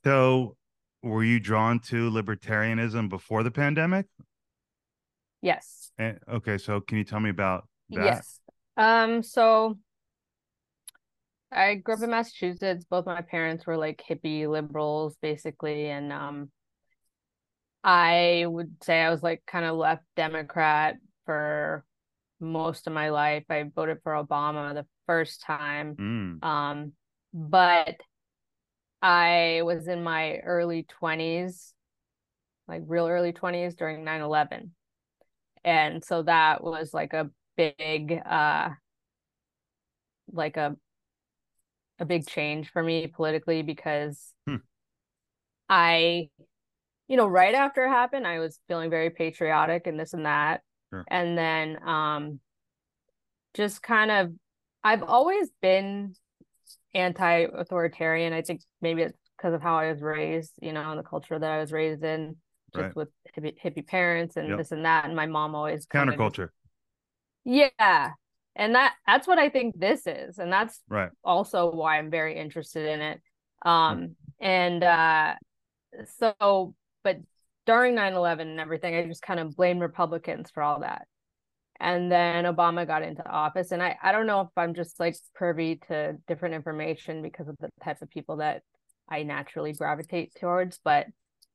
so 0.05 0.57
were 1.05 1.25
you 1.25 1.39
drawn 1.39 1.79
to 1.79 2.11
libertarianism 2.11 3.09
before 3.09 3.43
the 3.43 3.51
pandemic 3.51 4.07
yes 5.43 5.91
and, 5.99 6.19
okay 6.29 6.59
so 6.59 6.81
can 6.81 6.99
you 6.99 7.05
tell 7.05 7.21
me 7.21 7.31
about 7.31 7.69
that 7.91 8.05
yes 8.05 8.41
um 8.77 9.23
so 9.23 9.77
I 11.55 11.77
grew 11.77 11.95
up 11.95 12.03
in 12.03 12.11
Massachusetts. 12.11 12.85
Both 12.85 13.07
my 13.07 13.23
parents 13.23 13.65
were 13.65 13.77
like 13.77 14.03
hippie 14.09 14.49
liberals, 14.49 15.17
basically, 15.23 15.89
and 15.89 16.13
um, 16.13 16.51
I 17.83 18.45
would 18.47 18.83
say 18.83 19.01
I 19.01 19.11
was 19.11 19.23
like 19.23 19.43
kind 19.47 19.65
of 19.65 19.77
left 19.77 20.03
Democrat 20.17 20.97
for 21.27 21.85
most 22.41 22.87
of 22.87 22.93
my 22.93 23.11
life. 23.11 23.45
I 23.49 23.63
voted 23.75 23.99
for 24.03 24.13
Obama 24.13 24.75
the 24.75 24.87
first 25.07 25.43
time, 25.43 25.95
mm. 25.95 26.45
um, 26.45 26.93
but 27.33 27.97
I 29.05 29.61
was 29.65 29.87
in 29.87 30.03
my 30.03 30.39
early 30.39 30.85
twenties, 30.85 31.75
like 32.67 32.81
real 32.87 33.07
early 33.07 33.33
twenties 33.33 33.75
during 33.75 34.03
9-11. 34.03 34.71
and 35.63 36.03
so 36.03 36.23
that 36.23 36.65
was 36.65 36.95
like 36.95 37.13
a 37.13 37.31
big, 37.55 38.19
uh, 38.25 38.71
like 40.33 40.57
a 40.57 40.75
a 41.99 42.07
big 42.07 42.27
change 42.27 42.71
for 42.71 42.83
me 42.83 43.07
politically 43.07 43.61
because 43.61 44.33
hmm. 44.47 44.57
I, 45.69 46.31
you 47.07 47.19
know, 47.19 47.27
right 47.27 47.55
after 47.55 47.85
it 47.85 47.91
happened, 47.91 48.27
I 48.27 48.39
was 48.39 48.59
feeling 48.69 48.89
very 48.89 49.11
patriotic 49.11 49.87
and 49.87 50.01
this 50.01 50.15
and 50.15 50.25
that. 50.25 50.63
Sure. 50.91 51.05
And 51.09 51.37
then 51.37 51.87
um 51.87 52.41
just 53.53 53.83
kind 53.83 54.11
of 54.11 54.33
I've 54.83 55.03
always 55.03 55.51
been 55.61 56.15
anti-authoritarian. 56.95 58.33
I 58.33 58.43
think 58.43 58.63
maybe 58.81 59.03
it's 59.03 59.19
because 59.37 59.55
of 59.55 59.63
how 59.63 59.77
I 59.77 59.91
was 59.91 60.01
raised, 60.01 60.53
you 60.61 60.73
know, 60.73 60.91
and 60.91 60.99
the 60.99 61.05
culture 61.05 61.39
that 61.39 61.51
I 61.51 61.59
was 61.59 61.73
raised 61.73 62.05
in, 62.05 62.37
just 62.75 62.83
right. 62.85 62.97
with 62.97 63.09
hippie, 63.37 63.55
hippie 63.63 63.87
parents 63.87 64.37
and 64.37 64.49
yep. 64.49 64.59
this 64.59 64.73
and 64.73 64.85
that. 64.85 65.05
And 65.05 65.17
my 65.17 65.27
mom 65.27 65.55
always 65.55 65.87
counterculture. 65.87 66.49
Yeah, 67.45 68.13
and 68.57 68.75
that 68.75 68.95
that's 69.07 69.27
what 69.27 69.39
i 69.39 69.49
think 69.49 69.79
this 69.79 70.07
is 70.07 70.39
and 70.39 70.53
that's 70.53 70.81
right 70.89 71.11
also 71.23 71.71
why 71.71 71.99
i'm 71.99 72.11
very 72.11 72.39
interested 72.39 72.87
in 72.87 73.01
it 73.01 73.21
um 73.65 74.15
and 74.41 74.83
uh 74.85 75.35
so 76.19 76.75
but 77.03 77.19
during 77.67 77.95
9-11 77.95 78.41
and 78.43 78.61
everything 78.61 78.95
i 78.95 79.07
just 79.07 79.23
kind 79.23 79.41
of 79.41 79.57
blame 79.57 79.79
republicans 79.79 80.51
for 80.51 80.63
all 80.63 80.81
that 80.81 81.07
and 81.81 82.11
then 82.11 82.45
obama 82.45 82.87
got 82.87 83.03
into 83.03 83.27
office. 83.29 83.73
And 83.73 83.83
i 83.83 83.97
i 84.03 84.13
don't 84.13 84.27
know 84.27 84.43
if 84.43 84.49
i'm 84.57 84.75
just 84.75 84.99
like 85.01 85.17
privy 85.35 85.81
to 85.89 86.17
different 86.27 86.55
information 86.55 87.23
because 87.23 87.49
of 87.49 87.57
the 87.61 87.71
type 87.83 88.03
of 88.03 88.11
people 88.11 88.37
that 88.37 88.63
i 89.09 89.23
naturally 89.23 89.73
gravitate 89.73 90.33
towards 90.41 90.79
but 90.85 91.07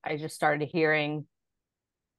i 0.03 0.17
just 0.17 0.35
started 0.35 0.67
hearing 0.67 1.25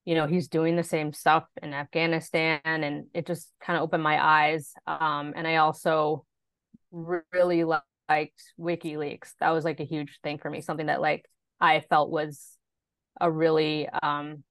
you 0.04 0.14
know 0.14 0.26
he's 0.26 0.48
doing 0.48 0.76
the 0.76 0.82
same 0.82 1.12
stuff 1.12 1.44
in 1.62 1.72
afghanistan 1.74 2.60
and 2.64 3.04
it 3.14 3.26
just 3.26 3.50
kind 3.60 3.76
of 3.76 3.82
opened 3.82 4.02
my 4.02 4.22
eyes. 4.22 4.72
Um 4.86 5.32
and 5.36 5.46
i 5.46 5.56
also 5.56 6.24
really 6.92 7.64
liked 7.64 8.42
wikileaks. 8.58 9.34
That 9.38 9.50
was 9.50 9.64
like 9.64 9.78
a 9.78 9.84
huge 9.84 10.18
thing 10.22 10.38
for 10.38 10.50
me 10.50 10.60
something 10.60 10.86
that 10.86 11.00
like 11.00 11.24
i 11.60 11.80
felt 11.80 12.10
was 12.10 12.56
a 13.20 13.30
really 13.30 13.88
um 14.02 14.42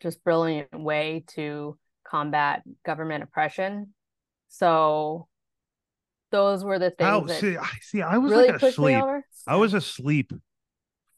just 0.00 0.22
brilliant 0.24 0.72
way 0.72 1.24
to 1.28 1.76
combat 2.08 2.62
government 2.84 3.22
oppression 3.22 3.92
so 4.48 5.28
those 6.32 6.64
were 6.64 6.78
the 6.78 6.90
things 6.90 7.10
oh, 7.10 7.26
see, 7.26 7.56
I 7.56 7.68
see 7.80 8.02
I 8.02 8.18
was 8.18 8.32
really 8.32 8.48
like 8.48 8.62
asleep. 8.62 9.02
I 9.46 9.56
was 9.56 9.74
asleep 9.74 10.32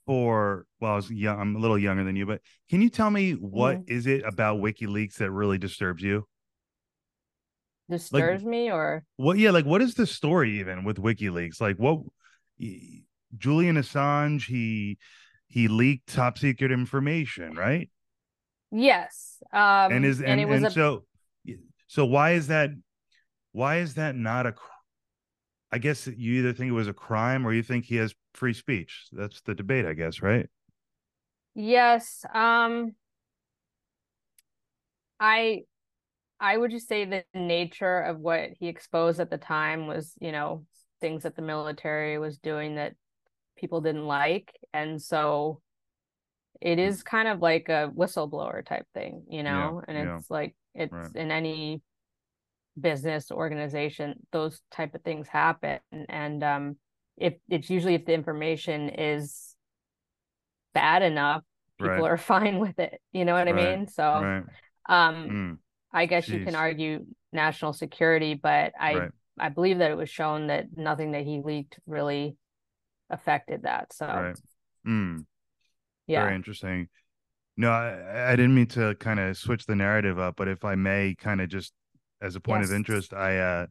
for 0.07 0.65
well, 0.81 0.93
I 0.93 0.97
was 0.97 1.11
young. 1.11 1.41
I'm 1.41 1.57
a 1.57 1.59
little 1.59 1.79
younger 1.79 2.05
than 2.05 2.17
you, 2.17 2.27
but 2.27 2.41
can 2.71 2.81
you 2.81 2.89
tell 2.89 3.11
me 3.11 3.33
what 3.33 3.77
mm-hmm. 3.77 3.93
is 3.95 4.07
it 4.07 4.23
about 4.25 4.61
WikiLeaks 4.61 5.17
that 5.17 5.31
really 5.31 5.59
disturbs 5.59 6.03
you? 6.03 6.27
Disturbs 7.91 8.43
like, 8.43 8.51
me, 8.51 8.71
or 8.71 9.05
what? 9.17 9.39
Yeah, 9.39 9.51
like 9.51 9.67
what 9.67 9.83
is 9.83 9.95
the 9.95 10.07
story 10.07 10.61
even 10.61 10.85
with 10.85 10.97
WikiLeaks? 10.97 11.61
Like 11.61 11.77
what? 11.77 12.01
Julian 13.37 13.77
Assange, 13.77 14.47
he 14.47 14.99
he 15.47 15.69
leaked 15.69 16.09
top 16.09 16.39
secret 16.39 16.73
information, 16.73 17.55
right? 17.55 17.91
Yes. 18.71 19.43
Um, 19.53 19.93
and 19.93 20.05
is 20.05 20.21
and, 20.21 20.29
and 20.29 20.41
it 20.41 20.49
was 20.49 20.59
and 20.59 20.67
a... 20.67 20.71
so 20.71 21.05
so 21.87 22.05
why 22.05 22.33
is 22.33 22.49
that? 22.49 22.71
Why 23.53 23.79
is 23.79 23.95
that 23.95 24.15
not 24.15 24.47
a 24.47 24.55
I 25.71 25.79
guess 25.79 26.07
you 26.07 26.35
either 26.35 26.53
think 26.53 26.71
it 26.71 26.75
was 26.75 26.89
a 26.89 26.95
crime 26.95 27.47
or 27.47 27.53
you 27.53 27.63
think 27.63 27.85
he 27.85 27.97
has 27.97 28.15
free 28.35 28.55
speech. 28.55 29.07
That's 29.13 29.41
the 29.43 29.55
debate, 29.55 29.85
I 29.85 29.93
guess, 29.93 30.23
right? 30.23 30.49
Yes. 31.55 32.25
Um 32.33 32.93
I 35.21 35.63
I 36.41 36.57
would 36.57 36.71
just 36.71 36.89
say 36.89 37.05
the 37.05 37.25
nature 37.35 38.01
of 38.01 38.19
what 38.21 38.51
he 38.59 38.69
exposed 38.69 39.21
at 39.21 39.31
the 39.31 39.39
time 39.39 39.87
was, 39.87 40.15
you 40.21 40.33
know, 40.33 40.65
things 41.01 41.25
that 41.25 41.37
the 41.37 41.43
military 41.43 42.19
was 42.19 42.39
doing 42.39 42.77
that 42.77 42.95
people 43.57 43.81
didn't 43.81 44.07
like. 44.07 44.53
And 44.73 45.03
so 45.03 45.61
it 46.61 46.79
is 46.79 47.03
kind 47.03 47.29
of 47.29 47.41
like 47.41 47.69
a 47.69 47.91
whistleblower 47.95 48.65
type 48.65 48.87
thing, 48.95 49.25
you 49.29 49.43
know, 49.43 49.81
Yeah, 49.81 49.85
and 49.89 49.99
yeah. 49.99 50.17
it's 50.19 50.31
like 50.31 50.55
it's 50.75 50.93
Right. 50.93 51.11
in 51.15 51.31
any 51.31 51.83
business 52.81 53.31
organization, 53.31 54.15
those 54.33 54.61
type 54.71 54.95
of 54.95 55.03
things 55.03 55.29
happen. 55.29 55.81
And 56.09 56.43
um 56.45 56.77
if 57.17 57.35
it's 57.49 57.71
usually 57.71 57.95
if 57.95 58.05
the 58.07 58.13
information 58.15 58.89
is 58.91 59.57
bad 60.75 61.03
enough, 61.03 61.43
people 61.79 62.05
Right. 62.05 62.11
are 62.13 62.17
fine 62.35 62.59
with 62.59 62.79
it. 62.79 63.01
You 63.13 63.25
know 63.25 63.35
what 63.35 63.49
I 63.49 63.53
mean? 63.53 63.89
So 63.89 64.05
Right. 64.21 64.45
um 64.89 65.27
Mm, 65.33 65.59
I 65.93 66.07
guess 66.07 66.33
you 66.33 66.41
can 66.41 66.55
argue 66.55 67.07
national 67.33 67.73
security, 67.73 68.35
but 68.35 68.73
I 68.79 68.95
right. 68.95 69.11
I 69.39 69.49
believe 69.51 69.79
that 69.79 69.91
it 69.91 69.97
was 69.97 70.11
shown 70.11 70.49
that 70.49 70.77
nothing 70.77 71.13
that 71.13 71.25
he 71.25 71.41
leaked 71.45 71.79
really 71.87 72.37
affected 73.11 73.63
that. 73.63 73.93
So 73.93 74.07
Right. 74.07 74.37
Mm. 74.87 75.27
Yeah. 76.09 76.25
Very 76.25 76.35
interesting. 76.35 76.89
No, 77.57 77.71
I, 77.71 78.33
I 78.33 78.37
didn't 78.37 78.55
mean 78.55 78.67
to 78.69 78.95
kind 78.97 79.21
of 79.21 79.37
switch 79.37 79.67
the 79.67 79.77
narrative 79.77 80.19
up, 80.19 80.37
but 80.37 80.49
if 80.49 80.65
I 80.65 80.75
may, 80.75 81.15
kind 81.19 81.41
of 81.41 81.49
just 81.49 81.73
as 82.21 82.35
a 82.35 82.41
point 82.41 82.65
of 82.65 82.73
interest, 82.73 83.13
I 83.13 83.39
uh, 83.39 83.67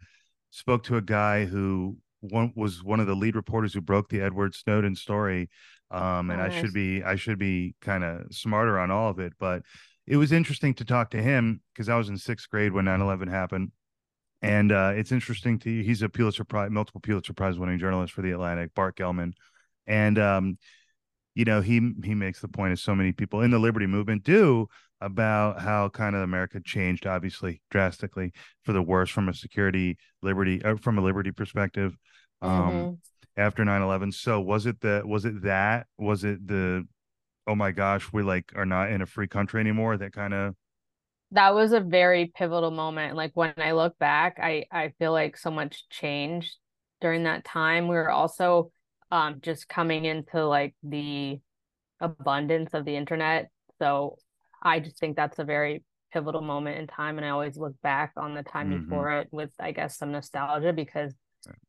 spoke 0.52 0.84
to 0.84 0.98
a 0.98 1.02
guy 1.02 1.46
who 1.46 1.98
one 2.22 2.54
was 2.56 2.84
one 2.84 3.00
of 3.00 3.08
the 3.08 3.16
lead 3.16 3.36
reporters 3.36 3.74
who 3.74 3.82
broke 3.82 4.10
the 4.10 4.22
Edward 4.22 4.56
Snowden 4.56 4.96
story. 4.96 5.50
Um, 5.90 6.32
and 6.32 6.42
I 6.42 6.50
should 6.50 6.74
be 6.74 7.02
I 7.02 7.16
should 7.16 7.40
be 7.40 7.76
kind 7.82 8.04
of 8.04 8.26
smarter 8.32 8.78
on 8.78 8.92
all 8.92 9.10
of 9.10 9.20
it, 9.20 9.34
but 9.40 9.64
it 10.06 10.18
was 10.18 10.32
interesting 10.32 10.74
to 10.76 10.86
talk 10.86 11.12
to 11.12 11.22
him 11.22 11.62
because 11.74 11.90
I 11.90 11.98
was 11.98 12.10
in 12.10 12.18
sixth 12.18 12.50
grade 12.50 12.74
when 12.74 12.86
9-11 12.86 13.30
happened. 13.30 13.72
And 14.42 14.72
uh, 14.72 14.94
it's 14.96 15.12
interesting 15.12 15.60
to 15.60 15.84
he's 15.84 16.02
a 16.02 16.10
Pulitzer 16.10 16.44
Prize, 16.44 16.70
multiple 16.72 17.02
Pulitzer 17.02 17.34
Prize 17.34 17.58
winning 17.58 17.80
journalist 17.80 18.14
for 18.14 18.22
the 18.22 18.32
Atlantic, 18.32 18.74
Bart 18.76 18.96
Gellman. 18.98 19.34
And 19.86 20.20
um, 20.20 20.58
you 21.38 21.46
know, 21.46 21.62
he 21.62 21.94
he 22.04 22.16
makes 22.16 22.42
the 22.42 22.48
point 22.48 22.74
as 22.74 22.82
so 22.82 22.96
many 22.96 23.12
people 23.14 23.42
in 23.42 23.52
the 23.52 23.60
liberty 23.60 23.88
movement 23.88 24.24
do 24.24 24.68
about 25.02 25.62
how 25.62 25.90
kind 25.90 26.16
of 26.16 26.22
America 26.24 26.60
changed, 26.64 27.06
obviously, 27.06 27.62
drastically 27.72 28.34
for 28.64 28.74
the 28.74 28.82
worse 28.82 29.10
from 29.10 29.30
a 29.30 29.34
security 29.34 29.98
liberty 30.24 30.64
uh, 30.64 30.76
from 30.78 30.98
a 30.98 31.02
liberty 31.02 31.32
perspective. 31.32 31.96
Um, 32.42 32.90
Mhm. 32.90 33.02
after 33.38 33.64
9-11 33.64 34.12
so 34.12 34.42
was 34.42 34.66
it 34.66 34.80
the 34.82 35.04
was 35.06 35.24
it 35.26 35.44
that 35.44 35.86
was 35.98 36.24
it 36.24 36.48
the 36.48 36.88
oh 37.48 37.56
my 37.56 37.72
gosh 37.72 38.12
we 38.14 38.24
like 38.24 38.52
are 38.56 38.66
not 38.66 38.92
in 38.92 39.02
a 39.02 39.06
free 39.06 39.28
country 39.28 39.60
anymore 39.62 39.98
that 39.98 40.14
kind 40.14 40.34
of 40.34 40.56
That 41.32 41.54
was 41.54 41.74
a 41.74 41.82
very 41.82 42.28
pivotal 42.28 42.72
moment. 42.72 43.16
Like 43.16 43.32
when 43.36 43.54
I 43.58 43.74
look 43.74 43.98
back, 44.00 44.38
I 44.42 44.66
I 44.72 44.90
feel 45.00 45.12
like 45.12 45.38
so 45.38 45.52
much 45.52 45.88
changed 45.90 46.56
during 47.02 47.24
that 47.24 47.44
time. 47.46 47.88
We 47.88 47.96
were 47.96 48.10
also 48.10 48.72
um 49.12 49.40
just 49.42 49.68
coming 49.70 50.06
into 50.06 50.46
like 50.46 50.76
the 50.84 51.40
abundance 52.00 52.74
of 52.74 52.86
the 52.86 52.96
internet. 52.96 53.50
So 53.80 54.18
I 54.62 54.80
just 54.80 55.00
think 55.00 55.16
that's 55.16 55.40
a 55.40 55.44
very 55.44 55.84
pivotal 56.14 56.42
moment 56.42 56.80
in 56.80 56.88
time 56.88 57.18
and 57.18 57.26
I 57.26 57.30
always 57.30 57.58
look 57.58 57.76
back 57.82 58.14
on 58.18 58.34
the 58.34 58.44
time 58.44 58.70
Mhm. 58.70 58.80
before 58.80 59.12
it 59.20 59.28
with 59.32 59.52
I 59.60 59.72
guess 59.72 59.98
some 59.98 60.12
nostalgia 60.12 60.74
because 60.74 61.14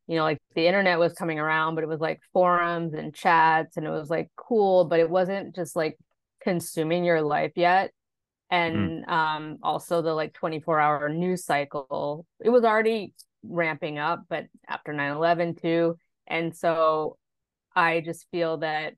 you 0.07 0.16
know 0.16 0.23
like 0.23 0.38
the 0.54 0.66
internet 0.66 0.99
was 0.99 1.12
coming 1.14 1.38
around 1.38 1.75
but 1.75 1.85
it 1.85 1.88
was 1.88 2.00
like 2.00 2.21
forums 2.33 2.95
and 2.95 3.14
chats 3.14 3.76
and 3.76 3.87
it 3.87 3.90
was 3.90 4.11
like 4.11 4.30
cool 4.37 4.85
but 4.85 5.00
it 5.00 5.11
wasn't 5.11 5.54
just 5.54 5.76
like 5.76 5.99
consuming 6.40 7.04
your 7.04 7.21
life 7.23 7.52
yet 7.57 7.92
and 8.50 9.04
um 9.09 9.59
also 9.62 10.02
the 10.02 10.14
like 10.14 10.33
24 10.33 10.80
hour 10.80 11.09
news 11.09 11.45
cycle 11.45 12.26
it 12.40 12.50
was 12.50 12.64
already 12.64 13.12
ramping 13.42 13.99
up 13.99 14.23
but 14.28 14.47
after 14.68 14.92
9-11 14.92 15.55
too 15.55 15.96
and 16.27 16.57
so 16.57 17.16
i 17.79 18.01
just 18.01 18.27
feel 18.31 18.59
that 18.59 18.95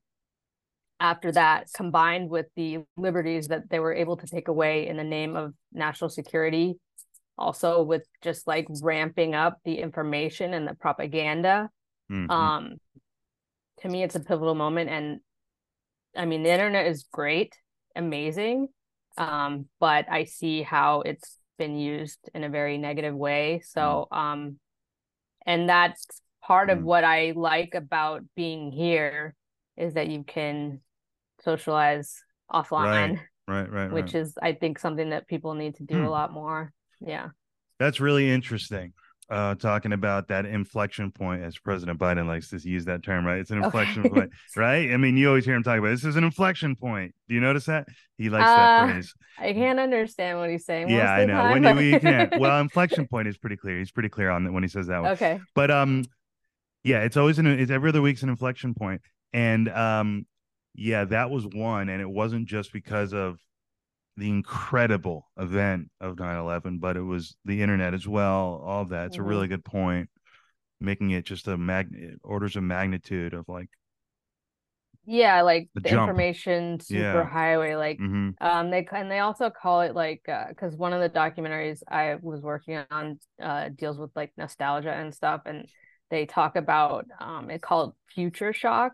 after 0.98 1.32
that 1.32 1.68
combined 1.74 2.28
with 2.30 2.46
the 2.56 2.78
liberties 2.96 3.48
that 3.48 3.68
they 3.70 3.78
were 3.78 3.94
able 3.94 4.16
to 4.16 4.26
take 4.26 4.48
away 4.48 4.86
in 4.88 4.96
the 4.96 5.04
name 5.04 5.36
of 5.36 5.52
national 5.72 6.10
security 6.10 6.68
also 7.36 7.82
with 7.82 8.04
just 8.22 8.46
like 8.46 8.66
ramping 8.82 9.34
up 9.34 9.58
the 9.64 9.78
information 9.78 10.52
and 10.54 10.66
the 10.68 10.74
propaganda 10.74 11.68
Mhm. 12.10 12.30
um 12.30 12.64
to 13.80 13.88
me 13.88 14.02
it's 14.02 14.16
a 14.16 14.20
pivotal 14.20 14.54
moment. 14.54 14.90
And 14.90 15.20
i 16.16 16.24
mean 16.26 16.42
the 16.42 16.50
internet 16.50 16.86
is 16.86 17.06
great 17.10 17.52
amazing 17.96 18.68
um 19.16 19.66
but 19.78 20.04
i 20.10 20.24
see 20.24 20.62
how 20.62 21.00
it's 21.02 21.38
been 21.56 21.76
used 21.76 22.18
in 22.34 22.42
a 22.42 22.48
very 22.48 22.78
negative 22.78 23.14
way. 23.14 23.60
So 23.64 24.08
um 24.10 24.58
and 25.46 25.68
that's 25.68 26.04
part 26.42 26.70
of 26.70 26.78
Mm. 26.78 26.82
what 26.82 27.04
i 27.04 27.32
like 27.36 27.74
about 27.74 28.22
being 28.36 28.70
here 28.72 29.34
is 29.76 29.94
that 29.94 30.08
you 30.08 30.24
can 30.24 30.80
socialize 31.44 32.22
offline 32.50 33.18
right 33.48 33.70
right 33.70 33.90
which 33.92 34.14
right 34.14 34.22
is 34.22 34.34
i 34.42 34.52
think 34.52 34.78
something 34.78 35.10
that 35.10 35.26
people 35.28 35.54
need 35.54 35.74
to 35.76 35.82
do 35.84 35.96
Hmm. 35.98 36.04
a 36.04 36.10
lot 36.10 36.32
more. 36.32 36.72
Yeah. 37.00 37.28
That's 37.78 37.98
really 38.00 38.30
interesting 38.30 38.92
uh 39.30 39.54
talking 39.54 39.92
about 39.92 40.28
that 40.28 40.44
inflection 40.44 41.12
point 41.12 41.42
as 41.44 41.56
president 41.56 41.98
biden 41.98 42.26
likes 42.26 42.50
to 42.50 42.58
use 42.68 42.84
that 42.86 43.02
term 43.02 43.24
right? 43.24 43.38
It's 43.38 43.50
an 43.52 43.62
inflection 43.62 44.00
Okay. 44.04 44.10
point 44.10 44.30
right? 44.56 44.90
I 44.92 44.96
mean 44.96 45.16
you 45.16 45.28
always 45.28 45.44
hear 45.44 45.54
him 45.54 45.62
talk 45.62 45.78
about 45.78 45.88
this 45.90 46.04
is 46.04 46.16
an 46.16 46.24
inflection 46.24 46.74
point. 46.76 47.14
Do 47.28 47.34
you 47.36 47.40
notice 47.40 47.66
that? 47.66 47.86
He 48.18 48.28
likes 48.28 48.44
Uh, 48.48 48.56
that 48.56 48.90
phrase. 48.92 49.14
I 49.38 49.52
can't 49.54 49.78
understand 49.80 50.38
what 50.38 50.50
he's 50.50 50.64
saying. 50.66 50.90
Yeah 50.90 51.10
i 51.12 51.24
know. 51.24 51.34
time, 51.34 51.62
when 51.62 51.76
but- 51.76 51.84
you 51.84 52.00
can 52.00 52.30
well 52.40 52.60
inflection 52.60 53.06
point 53.06 53.28
is 53.28 53.38
pretty 53.38 53.56
clear. 53.56 53.78
He's 53.78 53.92
pretty 53.92 54.08
clear 54.10 54.30
on 54.30 54.44
that 54.44 54.52
when 54.52 54.62
he 54.64 54.68
says 54.68 54.88
that 54.88 55.00
one. 55.02 55.12
Okay. 55.12 55.40
But 55.54 55.70
um 55.70 56.04
yeah 56.82 57.00
it's 57.02 57.16
always 57.16 57.38
an 57.38 57.46
it's 57.46 57.70
every 57.70 57.88
other 57.90 58.02
week's 58.02 58.22
an 58.22 58.28
inflection 58.28 58.74
point 58.74 59.00
and 59.32 59.68
um 59.68 60.26
yeah 60.74 61.04
that 61.04 61.30
was 61.30 61.46
one 61.46 61.88
and 61.88 62.00
it 62.00 62.08
wasn't 62.08 62.46
just 62.48 62.72
because 62.72 63.12
of 63.12 63.38
the 64.16 64.28
incredible 64.28 65.30
event 65.38 65.90
of 66.00 66.18
9-11 66.18 66.78
but 66.78 66.96
it 66.96 67.02
was 67.02 67.36
the 67.44 67.62
internet 67.62 67.94
as 67.94 68.06
well 68.08 68.62
all 68.66 68.82
of 68.82 68.90
that 68.90 69.06
it's 69.06 69.18
Mhm. 69.18 69.20
a 69.20 69.22
really 69.22 69.48
good 69.48 69.64
point 69.64 70.08
making 70.80 71.10
it 71.12 71.24
just 71.24 71.48
a 71.48 71.58
mag 71.58 71.88
orders 72.24 72.56
of 72.56 72.62
magnitude 72.62 73.34
of 73.34 73.48
like 73.48 73.68
Yeah, 75.04 75.42
like 75.42 75.70
The 75.74 75.80
the 75.82 75.90
information 75.90 76.78
Yeah. 76.88 77.28
superhighway, 77.28 77.76
like 77.78 78.02
mhm, 78.02 78.36
um 78.40 78.70
they 78.70 78.86
and 78.92 79.10
they 79.10 79.18
also 79.18 79.50
call 79.50 79.80
it 79.82 79.94
like 79.94 80.22
uh 80.28 80.48
because 80.48 80.76
one 80.76 80.92
of 80.92 81.00
the 81.00 81.10
documentaries 81.18 81.82
I 81.88 82.16
was 82.20 82.40
working 82.42 82.82
on 82.90 83.18
uh 83.42 83.70
deals 83.70 83.98
with 83.98 84.10
like 84.14 84.32
nostalgia 84.36 84.92
and 84.92 85.14
stuff 85.14 85.42
and 85.46 85.66
they 86.10 86.26
talk 86.26 86.56
about 86.56 87.06
um 87.20 87.50
it 87.50 87.62
called 87.62 87.94
future 88.14 88.52
shock 88.52 88.92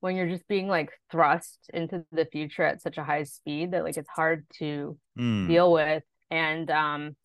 when 0.00 0.16
you're 0.16 0.28
just 0.28 0.46
being 0.48 0.68
like 0.68 0.90
thrust 1.10 1.70
into 1.72 2.04
the 2.12 2.26
future 2.26 2.62
at 2.62 2.82
such 2.82 2.98
a 2.98 3.04
high 3.04 3.24
speed 3.24 3.72
that 3.72 3.84
like 3.84 3.96
it's 3.96 4.08
hard 4.08 4.46
to 4.58 4.96
mm, 5.18 5.48
deal 5.48 5.72
with 5.72 6.02
and 6.30 6.70
um 6.70 7.16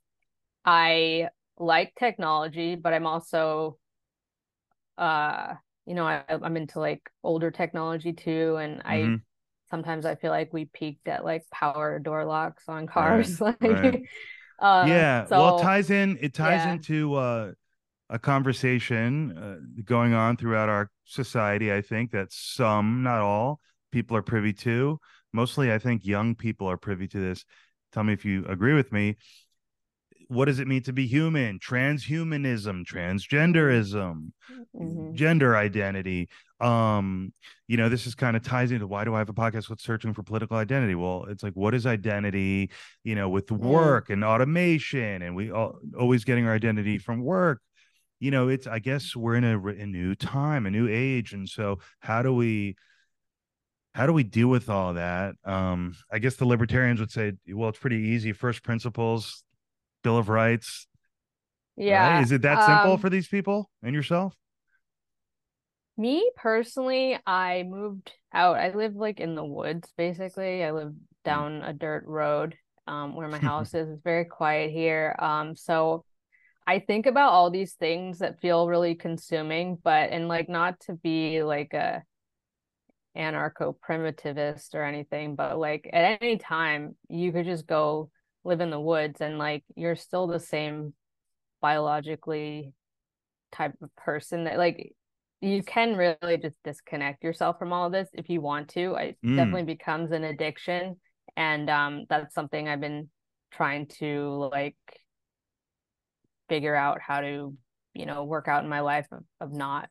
I 0.63 1.29
like 1.57 1.93
technology 1.97 2.75
but 2.75 2.93
I'm 2.93 3.07
also 3.07 3.77
uh 4.97 5.53
you 5.85 5.95
know 5.95 6.05
I, 6.05 6.23
I'm 6.29 6.57
into 6.57 6.79
like 6.79 7.09
older 7.23 7.51
technology 7.51 8.13
too 8.13 8.57
and 8.57 8.81
I 8.85 8.97
mhm. 8.97 9.21
sometimes 9.69 10.05
I 10.05 10.15
feel 10.15 10.31
like 10.31 10.53
we 10.53 10.65
peaked 10.65 11.07
at 11.07 11.25
like 11.25 11.43
power 11.51 11.99
door 11.99 12.25
locks 12.25 12.63
on 12.67 12.87
cars 12.87 13.41
like 13.41 13.61
right. 13.61 14.03
uh 14.59 14.85
yeah 14.87 15.25
well 15.29 15.59
it 15.59 15.63
ties 15.63 15.89
in 15.89 16.17
it 16.21 16.33
ties 16.33 16.65
yeah. 16.65 16.73
into 16.73 17.15
uh 17.15 17.51
a 18.11 18.19
conversation 18.19 19.35
uh, 19.37 19.81
going 19.85 20.13
on 20.13 20.37
throughout 20.37 20.69
our 20.69 20.91
society 21.05 21.73
i 21.73 21.81
think 21.81 22.11
that 22.11 22.27
some 22.31 23.01
not 23.03 23.19
all 23.19 23.59
people 23.91 24.17
are 24.17 24.21
privy 24.21 24.53
to. 24.53 24.99
Mostly 25.33 25.71
i 25.71 25.77
think 25.77 26.05
young 26.05 26.35
people 26.35 26.67
are 26.67 26.77
privy 26.77 27.07
to 27.09 27.19
this. 27.19 27.45
Tell 27.93 28.03
me 28.03 28.13
if 28.13 28.25
you 28.25 28.45
agree 28.45 28.73
with 28.73 28.91
me. 28.91 29.17
What 30.27 30.45
does 30.45 30.59
it 30.59 30.67
mean 30.67 30.81
to 30.83 30.93
be 30.93 31.07
human? 31.07 31.59
Transhumanism 31.59 32.85
transgenderism 32.85 34.31
mhm. 34.75 35.13
gender 35.13 35.55
identity. 35.55 36.29
Um 36.59 37.33
you 37.67 37.77
know 37.77 37.89
this 37.89 38.07
is 38.07 38.15
kind 38.15 38.35
of 38.35 38.43
ties 38.43 38.71
into 38.71 38.87
why 38.87 39.05
do 39.05 39.15
i 39.15 39.19
have 39.19 39.29
a 39.29 39.33
podcast 39.33 39.69
with 39.69 39.79
searching 39.79 40.13
for 40.13 40.23
political 40.23 40.57
identity? 40.57 40.95
Well 40.95 41.25
it's 41.29 41.43
like 41.43 41.53
what 41.53 41.73
is 41.73 41.85
identity 41.85 42.71
you 43.03 43.15
know 43.15 43.29
with 43.29 43.51
work 43.51 44.09
and 44.09 44.23
automation 44.23 45.21
and 45.21 45.35
we 45.35 45.51
all 45.51 45.79
always 45.97 46.23
getting 46.23 46.45
our 46.45 46.53
identity 46.53 46.97
from 46.97 47.21
work 47.23 47.61
you 48.21 48.31
know 48.31 48.47
it's 48.47 48.67
i 48.67 48.79
guess 48.79 49.15
we're 49.15 49.35
in 49.35 49.43
a, 49.43 49.59
a 49.67 49.85
new 49.85 50.15
time 50.15 50.65
a 50.65 50.71
new 50.71 50.87
age 50.87 51.33
and 51.33 51.49
so 51.49 51.79
how 51.99 52.21
do 52.21 52.33
we 52.33 52.75
how 53.93 54.05
do 54.05 54.13
we 54.13 54.23
deal 54.23 54.47
with 54.47 54.69
all 54.69 54.93
that 54.93 55.35
um 55.43 55.93
i 56.11 56.19
guess 56.19 56.35
the 56.37 56.45
libertarians 56.45 56.99
would 57.01 57.11
say 57.11 57.33
well 57.49 57.67
it's 57.69 57.79
pretty 57.79 57.97
easy 57.97 58.31
first 58.31 58.63
principles 58.63 59.43
bill 60.03 60.17
of 60.17 60.29
rights 60.29 60.87
yeah 61.77 62.13
right? 62.13 62.21
is 62.21 62.31
it 62.31 62.43
that 62.43 62.63
simple 62.63 62.91
um, 62.93 62.97
for 62.97 63.09
these 63.09 63.27
people 63.27 63.69
and 63.83 63.93
yourself 63.93 64.33
me 65.97 66.31
personally 66.35 67.19
I 67.25 67.63
moved 67.63 68.11
out 68.33 68.57
I 68.57 68.71
live 68.73 68.95
like 68.95 69.19
in 69.19 69.35
the 69.35 69.43
woods 69.43 69.91
basically 69.97 70.63
I 70.63 70.71
live 70.71 70.93
Mm. 70.93 70.95
down 71.25 71.61
a 71.63 71.73
dirt 71.73 72.05
road 72.07 72.55
um, 72.87 73.15
where 73.15 73.27
my 73.27 73.37
house 73.39 73.73
is. 73.73 73.89
It's 73.89 74.01
very 74.03 74.25
quiet 74.25 74.71
here. 74.71 75.15
Um, 75.19 75.55
so 75.55 76.03
I 76.71 76.79
think 76.79 77.05
about 77.05 77.33
all 77.33 77.49
these 77.49 77.73
things 77.73 78.19
that 78.19 78.39
feel 78.39 78.65
really 78.65 78.95
consuming, 78.95 79.77
but 79.83 80.09
and 80.09 80.29
like 80.29 80.47
not 80.47 80.79
to 80.81 80.93
be 80.93 81.43
like 81.43 81.73
a 81.73 82.01
anarcho 83.17 83.75
primitivist 83.85 84.73
or 84.73 84.81
anything, 84.81 85.35
but 85.35 85.59
like 85.59 85.89
at 85.91 86.21
any 86.21 86.37
time 86.37 86.95
you 87.09 87.33
could 87.33 87.43
just 87.43 87.67
go 87.67 88.09
live 88.45 88.61
in 88.61 88.69
the 88.69 88.79
woods 88.79 89.19
and 89.19 89.37
like 89.37 89.65
you're 89.75 89.97
still 89.97 90.27
the 90.27 90.39
same 90.39 90.93
biologically 91.61 92.71
type 93.51 93.73
of 93.81 93.93
person 93.97 94.45
that 94.45 94.57
like 94.57 94.93
you 95.41 95.63
can 95.63 95.97
really 95.97 96.37
just 96.37 96.55
disconnect 96.63 97.21
yourself 97.21 97.59
from 97.59 97.73
all 97.73 97.87
of 97.87 97.91
this 97.91 98.07
if 98.13 98.29
you 98.29 98.39
want 98.39 98.69
to. 98.69 98.93
It 98.93 99.17
mm. 99.25 99.35
definitely 99.35 99.63
becomes 99.63 100.13
an 100.13 100.23
addiction. 100.23 100.95
And 101.35 101.69
um 101.69 102.05
that's 102.09 102.33
something 102.33 102.69
I've 102.69 102.79
been 102.79 103.09
trying 103.51 103.87
to 103.99 104.49
like 104.53 104.77
figure 106.51 106.75
out 106.75 106.99
how 106.99 107.21
to, 107.21 107.55
you 107.93 108.05
know, 108.05 108.25
work 108.25 108.49
out 108.49 108.61
in 108.61 108.69
my 108.69 108.81
life 108.81 109.07
of, 109.13 109.23
of 109.39 109.53
not 109.53 109.87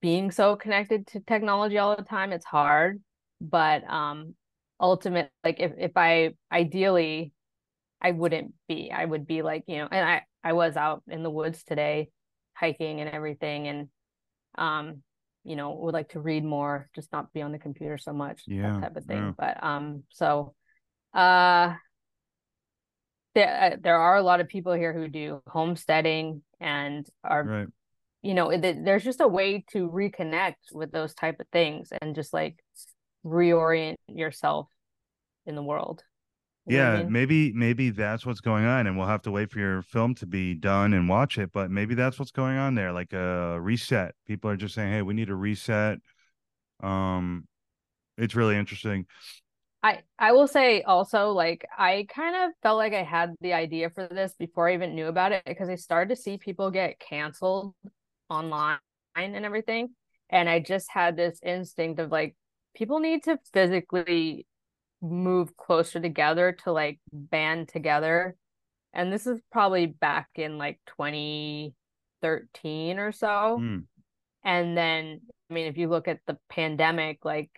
being 0.00 0.30
so 0.30 0.56
connected 0.56 1.06
to 1.08 1.20
technology 1.20 1.76
all 1.76 1.94
the 1.94 2.02
time. 2.02 2.32
It's 2.32 2.46
hard. 2.46 3.02
But 3.42 3.88
um 3.90 4.34
ultimate 4.80 5.30
like 5.44 5.60
if, 5.60 5.72
if 5.76 5.92
I 5.96 6.32
ideally 6.50 7.34
I 8.00 8.12
wouldn't 8.12 8.54
be. 8.68 8.90
I 8.90 9.04
would 9.04 9.26
be 9.26 9.42
like, 9.42 9.64
you 9.66 9.78
know, 9.78 9.88
and 9.90 10.08
I 10.08 10.22
I 10.42 10.54
was 10.54 10.78
out 10.78 11.02
in 11.08 11.22
the 11.22 11.30
woods 11.30 11.62
today 11.62 12.08
hiking 12.54 13.02
and 13.02 13.10
everything 13.10 13.68
and 13.68 13.88
um 14.56 15.02
you 15.44 15.56
know 15.56 15.74
would 15.74 15.92
like 15.92 16.08
to 16.10 16.20
read 16.20 16.42
more 16.42 16.88
just 16.94 17.12
not 17.12 17.30
be 17.34 17.42
on 17.42 17.52
the 17.52 17.58
computer 17.58 17.98
so 17.98 18.14
much 18.14 18.44
yeah, 18.46 18.62
that 18.72 18.80
type 18.80 18.96
of 18.96 19.04
thing 19.04 19.18
yeah. 19.18 19.32
but 19.36 19.62
um 19.62 20.02
so 20.08 20.54
uh 21.12 21.74
there 23.36 23.72
uh, 23.72 23.76
there 23.80 23.98
are 23.98 24.16
a 24.16 24.22
lot 24.22 24.40
of 24.40 24.48
people 24.48 24.72
here 24.72 24.92
who 24.92 25.08
do 25.08 25.42
homesteading 25.46 26.42
and 26.58 27.06
are 27.22 27.44
right. 27.44 27.68
you 28.22 28.34
know 28.34 28.50
it, 28.50 28.62
there's 28.62 29.04
just 29.04 29.20
a 29.20 29.28
way 29.28 29.64
to 29.70 29.88
reconnect 29.88 30.72
with 30.72 30.90
those 30.90 31.14
type 31.14 31.38
of 31.38 31.46
things 31.52 31.90
and 32.00 32.14
just 32.14 32.32
like 32.32 32.56
reorient 33.24 33.96
yourself 34.08 34.68
in 35.44 35.54
the 35.54 35.62
world 35.62 36.02
yeah 36.66 36.92
I 36.92 37.02
mean? 37.02 37.12
maybe 37.12 37.52
maybe 37.52 37.90
that's 37.90 38.24
what's 38.24 38.40
going 38.40 38.64
on 38.64 38.86
and 38.86 38.96
we'll 38.96 39.06
have 39.06 39.22
to 39.22 39.30
wait 39.30 39.50
for 39.50 39.58
your 39.58 39.82
film 39.82 40.14
to 40.16 40.26
be 40.26 40.54
done 40.54 40.94
and 40.94 41.08
watch 41.08 41.36
it 41.36 41.52
but 41.52 41.70
maybe 41.70 41.94
that's 41.94 42.18
what's 42.18 42.32
going 42.32 42.56
on 42.56 42.74
there 42.74 42.90
like 42.90 43.12
a 43.12 43.60
reset 43.60 44.14
people 44.26 44.50
are 44.50 44.56
just 44.56 44.74
saying 44.74 44.92
hey 44.92 45.02
we 45.02 45.12
need 45.12 45.28
a 45.28 45.34
reset 45.34 45.98
um 46.82 47.46
it's 48.16 48.34
really 48.34 48.56
interesting 48.56 49.04
i 49.86 50.02
i 50.18 50.32
will 50.32 50.46
say 50.46 50.82
also 50.82 51.30
like 51.30 51.66
i 51.78 52.06
kind 52.08 52.36
of 52.36 52.52
felt 52.62 52.76
like 52.76 52.92
i 52.92 53.02
had 53.02 53.34
the 53.40 53.52
idea 53.52 53.90
for 53.90 54.08
this 54.08 54.34
before 54.38 54.68
i 54.68 54.74
even 54.74 54.94
knew 54.94 55.06
about 55.06 55.32
it 55.32 55.42
because 55.46 55.68
i 55.68 55.74
started 55.74 56.14
to 56.14 56.20
see 56.20 56.38
people 56.38 56.70
get 56.70 56.98
canceled 56.98 57.74
online 58.28 58.78
and 59.14 59.44
everything 59.44 59.88
and 60.30 60.48
i 60.48 60.58
just 60.58 60.90
had 60.90 61.16
this 61.16 61.38
instinct 61.42 62.00
of 62.00 62.10
like 62.10 62.34
people 62.74 63.00
need 63.00 63.22
to 63.24 63.38
physically 63.52 64.46
move 65.00 65.56
closer 65.56 66.00
together 66.00 66.56
to 66.64 66.72
like 66.72 66.98
band 67.12 67.68
together. 67.68 68.36
And 68.92 69.12
this 69.12 69.26
is 69.26 69.40
probably 69.52 69.86
back 69.86 70.28
in 70.36 70.58
like 70.58 70.80
2013 70.98 72.98
or 72.98 73.12
so. 73.12 73.58
Mm. 73.60 73.84
And 74.44 74.76
then 74.76 75.20
I 75.50 75.54
mean 75.54 75.66
if 75.66 75.76
you 75.76 75.88
look 75.88 76.08
at 76.08 76.20
the 76.26 76.38
pandemic 76.48 77.24
like 77.24 77.50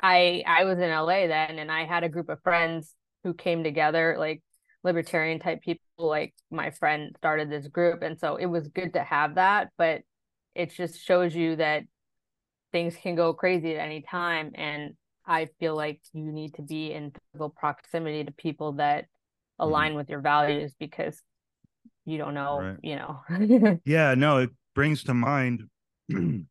I 0.00 0.42
I 0.46 0.64
was 0.64 0.78
in 0.78 0.90
LA 0.90 1.26
then 1.26 1.58
and 1.58 1.70
I 1.70 1.84
had 1.84 2.04
a 2.04 2.08
group 2.08 2.28
of 2.28 2.42
friends 2.42 2.94
who 3.24 3.34
came 3.34 3.64
together 3.64 4.16
like 4.18 4.42
libertarian 4.84 5.40
type 5.40 5.62
people 5.62 5.82
like 5.98 6.34
my 6.50 6.70
friend 6.70 7.14
started 7.16 7.50
this 7.50 7.66
group 7.66 8.02
and 8.02 8.18
so 8.18 8.36
it 8.36 8.46
was 8.46 8.68
good 8.68 8.92
to 8.92 9.02
have 9.02 9.34
that 9.34 9.70
but 9.76 10.02
it 10.54 10.72
just 10.72 11.02
shows 11.04 11.34
you 11.34 11.56
that 11.56 11.82
things 12.72 12.94
can 12.94 13.14
go 13.16 13.32
crazy 13.32 13.74
at 13.74 13.80
any 13.80 14.02
time 14.02 14.52
and 14.54 14.94
I 15.26 15.48
feel 15.58 15.74
like 15.74 16.00
you 16.12 16.30
need 16.30 16.54
to 16.54 16.62
be 16.62 16.92
in 16.92 17.12
physical 17.32 17.50
proximity 17.50 18.24
to 18.24 18.32
people 18.32 18.72
that 18.74 19.04
mm-hmm. 19.04 19.64
align 19.64 19.92
mm 19.92 19.96
with 19.96 20.08
your 20.08 20.20
values 20.20 20.72
because 20.78 21.20
you 22.04 22.18
don't 22.18 22.34
know, 22.34 22.60
right. 22.60 22.76
you 22.82 22.96
know. 22.96 23.80
yeah, 23.84 24.14
no, 24.14 24.38
it 24.38 24.50
brings 24.74 25.02
to 25.04 25.14
mind, 25.14 25.64
you 26.08 26.46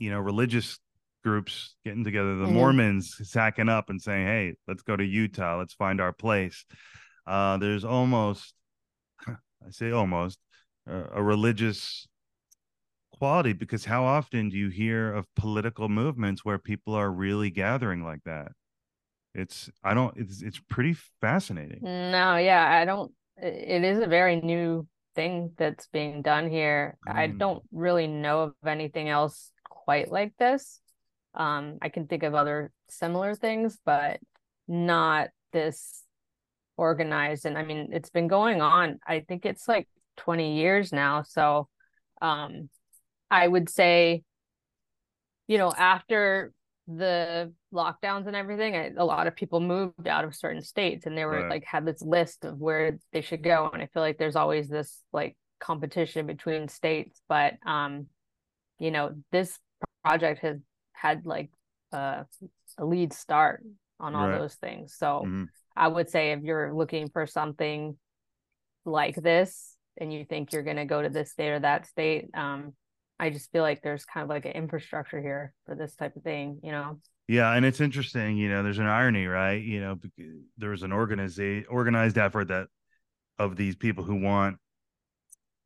know, 0.00 0.18
religious 0.18 0.80
groups 1.26 1.74
getting 1.84 2.04
together, 2.04 2.36
the 2.36 2.44
mm-hmm. 2.44 2.54
Mormons 2.54 3.16
sacking 3.28 3.68
up 3.68 3.90
and 3.90 4.00
saying, 4.00 4.26
"Hey, 4.26 4.54
let's 4.68 4.82
go 4.82 4.94
to 4.94 5.04
Utah. 5.04 5.58
Let's 5.58 5.74
find 5.74 6.00
our 6.00 6.12
place." 6.12 6.64
Uh, 7.26 7.56
there's 7.56 7.84
almost, 7.84 8.54
I 9.26 9.70
say 9.70 9.90
almost, 9.90 10.38
uh, 10.88 11.02
a 11.12 11.22
religious 11.22 12.06
quality 13.18 13.54
because 13.54 13.84
how 13.84 14.04
often 14.04 14.50
do 14.50 14.56
you 14.56 14.68
hear 14.68 15.12
of 15.12 15.26
political 15.34 15.88
movements 15.88 16.44
where 16.44 16.58
people 16.58 16.94
are 16.94 17.10
really 17.10 17.50
gathering 17.50 18.04
like 18.04 18.20
that 18.24 18.52
it's 19.34 19.70
i 19.82 19.94
don't 19.94 20.14
it's 20.18 20.42
it's 20.42 20.60
pretty 20.68 20.94
fascinating 21.22 21.78
no 21.82 22.36
yeah 22.36 22.68
i 22.68 22.84
don't 22.84 23.10
it 23.38 23.82
is 23.82 24.00
a 24.00 24.06
very 24.06 24.38
new 24.42 24.86
thing 25.14 25.50
that's 25.56 25.86
being 25.88 26.20
done 26.20 26.50
here 26.50 26.98
mm. 27.08 27.14
i 27.14 27.26
don't 27.26 27.62
really 27.72 28.06
know 28.06 28.42
of 28.42 28.52
anything 28.66 29.08
else 29.08 29.50
quite 29.64 30.12
like 30.12 30.32
this 30.38 30.80
um 31.36 31.78
i 31.82 31.88
can 31.88 32.06
think 32.06 32.22
of 32.22 32.34
other 32.34 32.72
similar 32.88 33.34
things 33.34 33.78
but 33.84 34.18
not 34.68 35.28
this 35.52 36.02
organized 36.76 37.46
and 37.46 37.56
i 37.56 37.62
mean 37.62 37.88
it's 37.92 38.10
been 38.10 38.28
going 38.28 38.60
on 38.60 38.98
i 39.06 39.20
think 39.20 39.46
it's 39.46 39.68
like 39.68 39.88
20 40.16 40.56
years 40.56 40.92
now 40.92 41.22
so 41.22 41.68
um 42.20 42.68
I 43.30 43.46
would 43.46 43.68
say, 43.68 44.22
you 45.46 45.58
know, 45.58 45.72
after 45.76 46.52
the 46.88 47.52
lockdowns 47.74 48.26
and 48.26 48.36
everything, 48.36 48.76
I, 48.76 48.92
a 48.96 49.04
lot 49.04 49.26
of 49.26 49.34
people 49.34 49.60
moved 49.60 50.06
out 50.06 50.24
of 50.24 50.34
certain 50.34 50.62
states 50.62 51.06
and 51.06 51.16
they 51.16 51.24
were 51.24 51.42
right. 51.42 51.50
like 51.50 51.64
had 51.64 51.84
this 51.84 52.02
list 52.02 52.44
of 52.44 52.58
where 52.58 52.98
they 53.12 53.20
should 53.20 53.42
go. 53.42 53.70
And 53.72 53.82
I 53.82 53.86
feel 53.86 54.02
like 54.02 54.18
there's 54.18 54.36
always 54.36 54.68
this 54.68 55.02
like 55.12 55.36
competition 55.58 56.26
between 56.26 56.68
states. 56.68 57.20
But 57.28 57.54
um, 57.66 58.06
you 58.78 58.90
know, 58.90 59.14
this 59.32 59.58
project 60.04 60.40
has 60.42 60.58
had 60.96 61.26
like 61.26 61.50
uh, 61.92 62.24
a 62.78 62.84
lead 62.84 63.12
start 63.12 63.62
on 64.00 64.14
all 64.14 64.28
right. 64.28 64.38
those 64.38 64.54
things. 64.54 64.94
So 64.96 65.22
mm-hmm. 65.24 65.44
I 65.76 65.88
would 65.88 66.10
say 66.10 66.32
if 66.32 66.42
you're 66.42 66.72
looking 66.72 67.08
for 67.10 67.26
something 67.26 67.96
like 68.84 69.16
this 69.16 69.76
and 69.98 70.12
you 70.12 70.24
think 70.24 70.52
you're 70.52 70.62
going 70.62 70.76
to 70.76 70.84
go 70.84 71.02
to 71.02 71.08
this 71.08 71.30
state 71.30 71.50
or 71.50 71.60
that 71.60 71.86
state, 71.86 72.28
um, 72.34 72.72
I 73.18 73.30
just 73.30 73.50
feel 73.50 73.62
like 73.62 73.82
there's 73.82 74.04
kind 74.04 74.24
of 74.24 74.28
like 74.30 74.44
an 74.44 74.52
infrastructure 74.52 75.20
here 75.20 75.52
for 75.64 75.74
this 75.74 75.94
type 75.94 76.16
of 76.16 76.22
thing, 76.22 76.60
you 76.62 76.72
know. 76.72 76.98
Yeah, 77.28 77.52
and 77.52 77.64
it's 77.64 77.80
interesting, 77.80 78.36
you 78.36 78.48
know, 78.48 78.62
there's 78.62 78.78
an 78.78 78.86
irony, 78.86 79.26
right? 79.26 79.60
You 79.62 79.80
know, 79.80 79.98
there 80.58 80.70
was 80.70 80.82
an 80.82 80.92
organized 80.92 81.40
organized 81.68 82.18
effort 82.18 82.48
that 82.48 82.68
of 83.38 83.56
these 83.56 83.74
people 83.74 84.04
who 84.04 84.16
want 84.16 84.58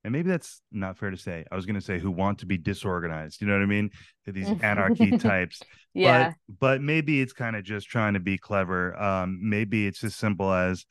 and 0.02 0.12
maybe 0.12 0.30
that's 0.30 0.62
not 0.72 0.96
fair 0.96 1.10
to 1.10 1.16
say. 1.16 1.44
I 1.50 1.56
was 1.56 1.66
going 1.66 1.74
to 1.74 1.80
say 1.80 1.98
who 1.98 2.10
want 2.10 2.38
to 2.38 2.46
be 2.46 2.56
disorganized. 2.56 3.40
You 3.40 3.46
know 3.46 3.54
what 3.54 3.62
I 3.62 3.66
mean? 3.66 3.90
These 4.26 4.48
anarchy 4.62 5.18
types. 5.18 5.60
Yeah. 5.92 6.32
But 6.48 6.58
but 6.58 6.82
maybe 6.82 7.20
it's 7.20 7.32
kind 7.32 7.56
of 7.56 7.64
just 7.64 7.88
trying 7.88 8.14
to 8.14 8.20
be 8.20 8.38
clever. 8.38 9.00
Um, 9.00 9.38
maybe 9.42 9.86
it's 9.86 10.02
as 10.02 10.14
simple 10.14 10.52
as 10.52 10.86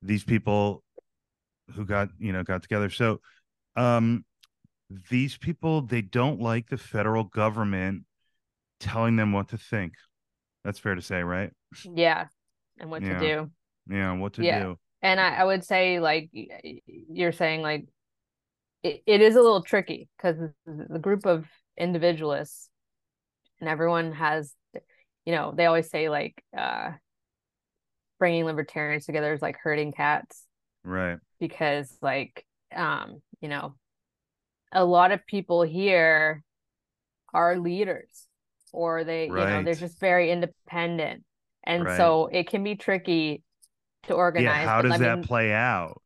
these 0.00 0.24
people 0.24 0.82
who 1.74 1.84
got 1.84 2.08
you 2.18 2.32
know 2.32 2.42
got 2.42 2.62
together. 2.62 2.88
So, 2.88 3.20
um, 3.74 4.24
these 5.10 5.36
people 5.36 5.82
they 5.82 6.00
don't 6.00 6.40
like 6.40 6.68
the 6.68 6.78
federal 6.78 7.24
government 7.24 8.04
telling 8.80 9.16
them 9.16 9.32
what 9.32 9.48
to 9.48 9.58
think. 9.58 9.92
That's 10.64 10.78
fair 10.78 10.94
to 10.94 11.02
say, 11.02 11.22
right? 11.22 11.50
Yeah. 11.84 12.26
And 12.78 12.90
what 12.90 13.02
yeah. 13.02 13.18
to 13.18 13.20
do. 13.20 13.50
Yeah, 13.88 14.12
what 14.14 14.34
to 14.34 14.42
yeah. 14.42 14.60
do. 14.60 14.78
And 15.02 15.20
I, 15.20 15.36
I 15.36 15.44
would 15.44 15.64
say 15.64 16.00
like 16.00 16.30
you're 16.32 17.32
saying 17.32 17.62
like 17.62 17.86
it, 18.82 19.02
it 19.06 19.20
is 19.20 19.36
a 19.36 19.40
little 19.40 19.62
tricky 19.62 20.08
because 20.16 20.36
the 20.66 20.98
group 20.98 21.26
of 21.26 21.46
individualists 21.76 22.70
and 23.60 23.68
everyone 23.68 24.12
has 24.12 24.54
you 25.24 25.32
know 25.32 25.52
they 25.54 25.66
always 25.66 25.90
say 25.90 26.08
like 26.08 26.42
uh 26.56 26.92
bringing 28.18 28.44
libertarians 28.44 29.04
together 29.04 29.32
is 29.32 29.42
like 29.42 29.56
herding 29.62 29.92
cats 29.92 30.44
right 30.84 31.18
because 31.38 31.94
like 32.00 32.46
um 32.74 33.20
you 33.40 33.48
know 33.48 33.74
a 34.72 34.84
lot 34.84 35.12
of 35.12 35.26
people 35.26 35.62
here 35.62 36.42
are 37.34 37.58
leaders 37.58 38.26
or 38.72 39.04
they 39.04 39.28
right. 39.28 39.42
you 39.42 39.50
know 39.50 39.62
they're 39.62 39.74
just 39.74 40.00
very 40.00 40.30
independent 40.30 41.24
and 41.64 41.84
right. 41.84 41.96
so 41.96 42.28
it 42.32 42.48
can 42.48 42.62
be 42.62 42.74
tricky 42.74 43.42
to 44.06 44.14
organize 44.14 44.44
yeah, 44.44 44.66
how 44.66 44.82
does 44.82 44.94
I 44.94 44.98
that 44.98 45.16
mean, 45.16 45.24
play 45.24 45.52
out 45.52 46.02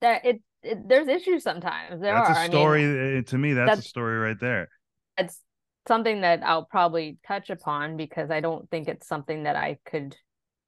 that 0.00 0.24
it, 0.24 0.42
it, 0.62 0.88
there's 0.88 1.08
issues 1.08 1.42
sometimes 1.42 2.00
there 2.00 2.14
that's 2.14 2.38
are. 2.38 2.44
a 2.44 2.48
story 2.48 2.84
I 2.84 2.86
mean, 2.86 3.16
eh, 3.18 3.22
to 3.22 3.38
me 3.38 3.52
that's, 3.52 3.76
that's, 3.76 3.86
a 3.86 3.88
story 3.88 4.18
right 4.18 4.40
there 4.40 4.68
it's 5.18 5.40
something 5.86 6.22
that 6.22 6.42
i'll 6.44 6.64
probably 6.64 7.18
touch 7.26 7.50
upon 7.50 7.96
because 7.96 8.30
i 8.30 8.40
don't 8.40 8.68
think 8.70 8.88
it's 8.88 9.06
something 9.06 9.44
that 9.44 9.56
i 9.56 9.78
could 9.84 10.16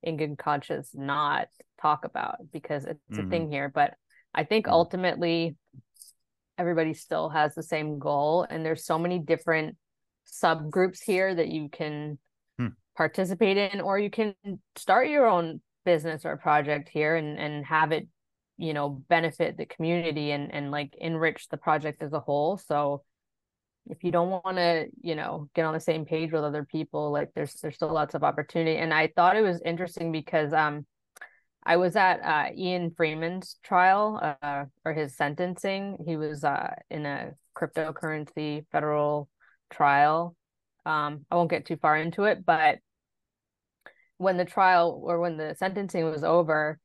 in 0.03 0.17
good 0.17 0.39
conscience 0.39 0.91
not 0.95 1.49
talk 1.81 2.05
about 2.05 2.37
because 2.53 2.85
it's 2.85 3.01
Mhm. 3.11 3.27
a 3.27 3.31
thing 3.31 3.51
here. 3.51 3.69
But 3.69 3.95
I 4.35 4.45
think 4.45 4.67
Mhm. 4.67 4.73
ultimately 4.73 5.57
everybody 6.59 6.95
still 6.95 7.29
has 7.29 7.55
the 7.55 7.63
same 7.63 7.99
goal 7.99 8.47
and 8.49 8.65
there's 8.65 8.87
so 8.87 8.99
many 8.99 9.19
different 9.19 9.77
subgroups 10.27 11.03
here 11.03 11.35
that 11.35 11.49
you 11.49 11.69
can 11.69 12.19
Hmm. 12.59 12.69
participate 12.97 13.59
in 13.59 13.81
or 13.81 13.99
you 13.99 14.11
can 14.11 14.35
start 14.77 15.09
your 15.09 15.27
own 15.27 15.61
business 15.87 16.27
or 16.27 16.37
project 16.37 16.91
here 16.91 17.17
and 17.17 17.39
and 17.39 17.65
have 17.65 17.93
it 17.93 18.09
you 18.59 18.75
know 18.75 18.91
benefit 19.09 19.57
the 19.57 19.67
community 19.67 20.33
and 20.33 20.53
and 20.53 20.71
like 20.71 20.95
enrich 20.99 21.49
the 21.49 21.57
project 21.57 22.03
as 22.03 22.13
a 22.13 22.21
whole. 22.21 22.59
So 22.59 23.03
if 23.89 24.03
you 24.03 24.11
don't 24.11 24.31
want 24.31 24.57
to 24.57 24.89
you 25.01 25.15
know 25.15 25.49
get 25.55 25.65
on 25.65 25.75
the 25.75 25.81
same 25.81 26.05
page 26.05 26.33
with 26.33 26.43
other 26.45 26.65
people 26.65 27.13
like 27.13 27.31
there's 27.35 27.55
there's 27.55 27.77
still 27.77 27.93
lots 27.93 28.15
of 28.15 28.25
opportunity. 28.25 28.77
And 28.77 28.93
i 28.93 29.09
thought 29.15 29.37
it 29.37 29.43
was 29.43 29.61
interesting 29.65 30.13
because 30.13 30.53
um 30.53 30.87
i 31.65 31.77
was 31.77 31.97
at 31.97 32.21
uh 32.25 32.51
ian 32.57 32.91
freeman's 32.97 33.57
trial 33.63 34.21
uh 34.43 34.65
or 34.85 34.93
his 34.93 35.17
sentencing. 35.17 35.99
He 36.07 36.17
was 36.17 36.45
uh 36.45 36.75
in 36.91 37.07
a 37.07 37.33
cryptocurrency 37.57 38.67
federal 38.73 39.29
trial. 39.71 40.37
Um 40.85 41.27
i 41.31 41.37
won't 41.37 41.51
get 41.51 41.67
too 41.67 41.77
far 41.77 41.97
into 41.97 42.25
it 42.25 42.45
but 42.45 42.79
when 44.19 44.37
the 44.37 44.45
trial 44.45 45.01
or 45.05 45.21
when 45.21 45.37
the 45.37 45.55
sentencing 45.59 46.05
was 46.11 46.25
over 46.25 46.79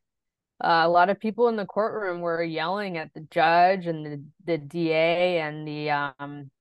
uh, 0.63 0.84
a 0.86 0.89
lot 0.89 1.10
of 1.10 1.20
people 1.20 1.48
in 1.48 1.56
the 1.56 1.65
courtroom 1.65 2.22
were 2.22 2.44
yelling 2.44 2.98
at 2.98 3.12
the 3.13 3.26
judge 3.32 3.88
and 3.88 4.06
the, 4.06 4.24
the 4.46 4.58
DA 4.60 5.39
and 5.39 5.67
the 5.67 5.89
um 5.89 6.52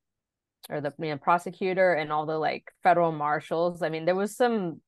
or 0.70 0.80
the 0.80 0.92
you 0.98 1.10
know, 1.10 1.18
prosecutor 1.18 1.92
and 1.94 2.12
all 2.12 2.26
the 2.26 2.38
like 2.38 2.70
federal 2.82 3.12
marshals. 3.12 3.82
I 3.82 3.88
mean, 3.88 4.04
there 4.04 4.14
was 4.14 4.36
some 4.36 4.80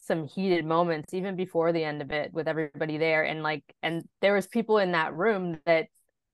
some 0.00 0.26
heated 0.26 0.64
moments 0.64 1.14
even 1.14 1.36
before 1.36 1.72
the 1.72 1.84
end 1.84 2.02
of 2.02 2.10
it 2.10 2.32
with 2.32 2.48
everybody 2.48 2.98
there 2.98 3.24
and 3.24 3.42
like 3.42 3.62
and 3.82 4.04
there 4.20 4.34
was 4.34 4.46
people 4.46 4.78
in 4.78 4.92
that 4.92 5.14
room 5.14 5.58
that 5.66 5.86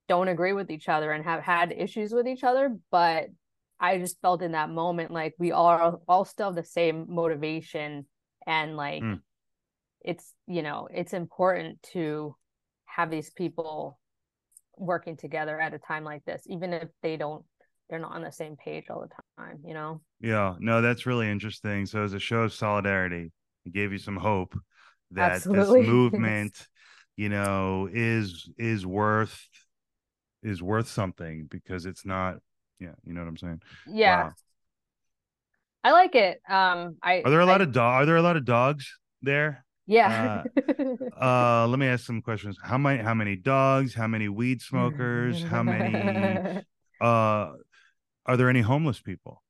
don't 0.07 0.27
agree 0.27 0.53
with 0.53 0.69
each 0.69 0.87
other 0.87 1.11
and 1.11 1.23
have 1.23 1.41
had 1.41 1.73
issues 1.75 2.13
with 2.13 2.27
each 2.27 2.43
other, 2.43 2.77
but 2.91 3.27
I 3.79 3.97
just 3.97 4.21
felt 4.21 4.41
in 4.41 4.51
that 4.51 4.69
moment 4.69 5.11
like 5.11 5.35
we 5.39 5.51
all 5.51 6.01
all 6.07 6.25
still 6.25 6.47
have 6.47 6.55
the 6.55 6.63
same 6.63 7.05
motivation 7.09 8.05
and 8.47 8.77
like 8.77 9.01
Mm. 9.01 9.21
it's 10.01 10.33
you 10.47 10.61
know 10.61 10.87
it's 10.93 11.13
important 11.13 11.81
to 11.83 12.35
have 12.85 13.09
these 13.09 13.29
people 13.31 13.99
working 14.77 15.17
together 15.17 15.59
at 15.59 15.73
a 15.73 15.79
time 15.79 16.03
like 16.03 16.23
this 16.25 16.43
even 16.47 16.73
if 16.73 16.89
they 17.01 17.17
don't 17.17 17.43
they're 17.89 17.99
not 17.99 18.13
on 18.13 18.23
the 18.23 18.31
same 18.31 18.55
page 18.57 18.85
all 18.89 19.01
the 19.01 19.09
time 19.43 19.59
you 19.65 19.73
know 19.73 20.01
Yeah, 20.19 20.55
no, 20.59 20.81
that's 20.81 21.05
really 21.05 21.29
interesting. 21.29 21.85
So 21.85 22.03
as 22.03 22.13
a 22.13 22.19
show 22.19 22.41
of 22.43 22.53
solidarity, 22.53 23.31
it 23.65 23.73
gave 23.73 23.91
you 23.91 23.97
some 23.97 24.17
hope 24.17 24.57
that 25.11 25.43
Absolutely. 25.43 25.81
this 25.81 25.81
movement, 25.87 26.67
you 27.17 27.29
know, 27.29 27.89
is 27.91 28.49
is 28.57 28.85
worth 28.85 29.39
is 30.43 30.61
worth 30.61 30.87
something 30.87 31.47
because 31.49 31.85
it's 31.85 32.05
not 32.05 32.37
yeah, 32.79 32.93
you 33.05 33.13
know 33.13 33.21
what 33.21 33.29
I'm 33.29 33.37
saying? 33.37 33.61
yeah 33.85 34.25
Wow. 34.25 34.35
I 35.85 35.91
like 35.91 36.15
it 36.15 36.41
um 36.49 36.97
i 37.01 37.21
Are 37.23 37.29
there 37.31 37.39
a 37.39 37.45
lot 37.45 37.61
of 37.61 37.71
dog 37.71 38.01
are 38.01 38.05
there 38.09 38.17
a 38.17 38.21
lot 38.21 38.37
of 38.37 38.43
dogs 38.45 38.83
there? 39.21 39.63
yeah 39.87 40.43
Uh 41.25 41.67
let 41.71 41.77
me 41.79 41.87
ask 41.87 42.03
some 42.05 42.21
questions. 42.21 42.57
How 42.61 42.77
many 42.77 43.01
how 43.01 43.13
many 43.13 43.35
dogs? 43.37 43.93
How 43.93 44.07
many 44.07 44.27
weed 44.27 44.61
smokers? 44.61 45.41
How 45.43 45.63
many 45.63 45.93
uh 47.01 47.53
are 48.25 48.35
there 48.37 48.49
any 48.49 48.61
homeless 48.61 48.99
people? 48.99 49.43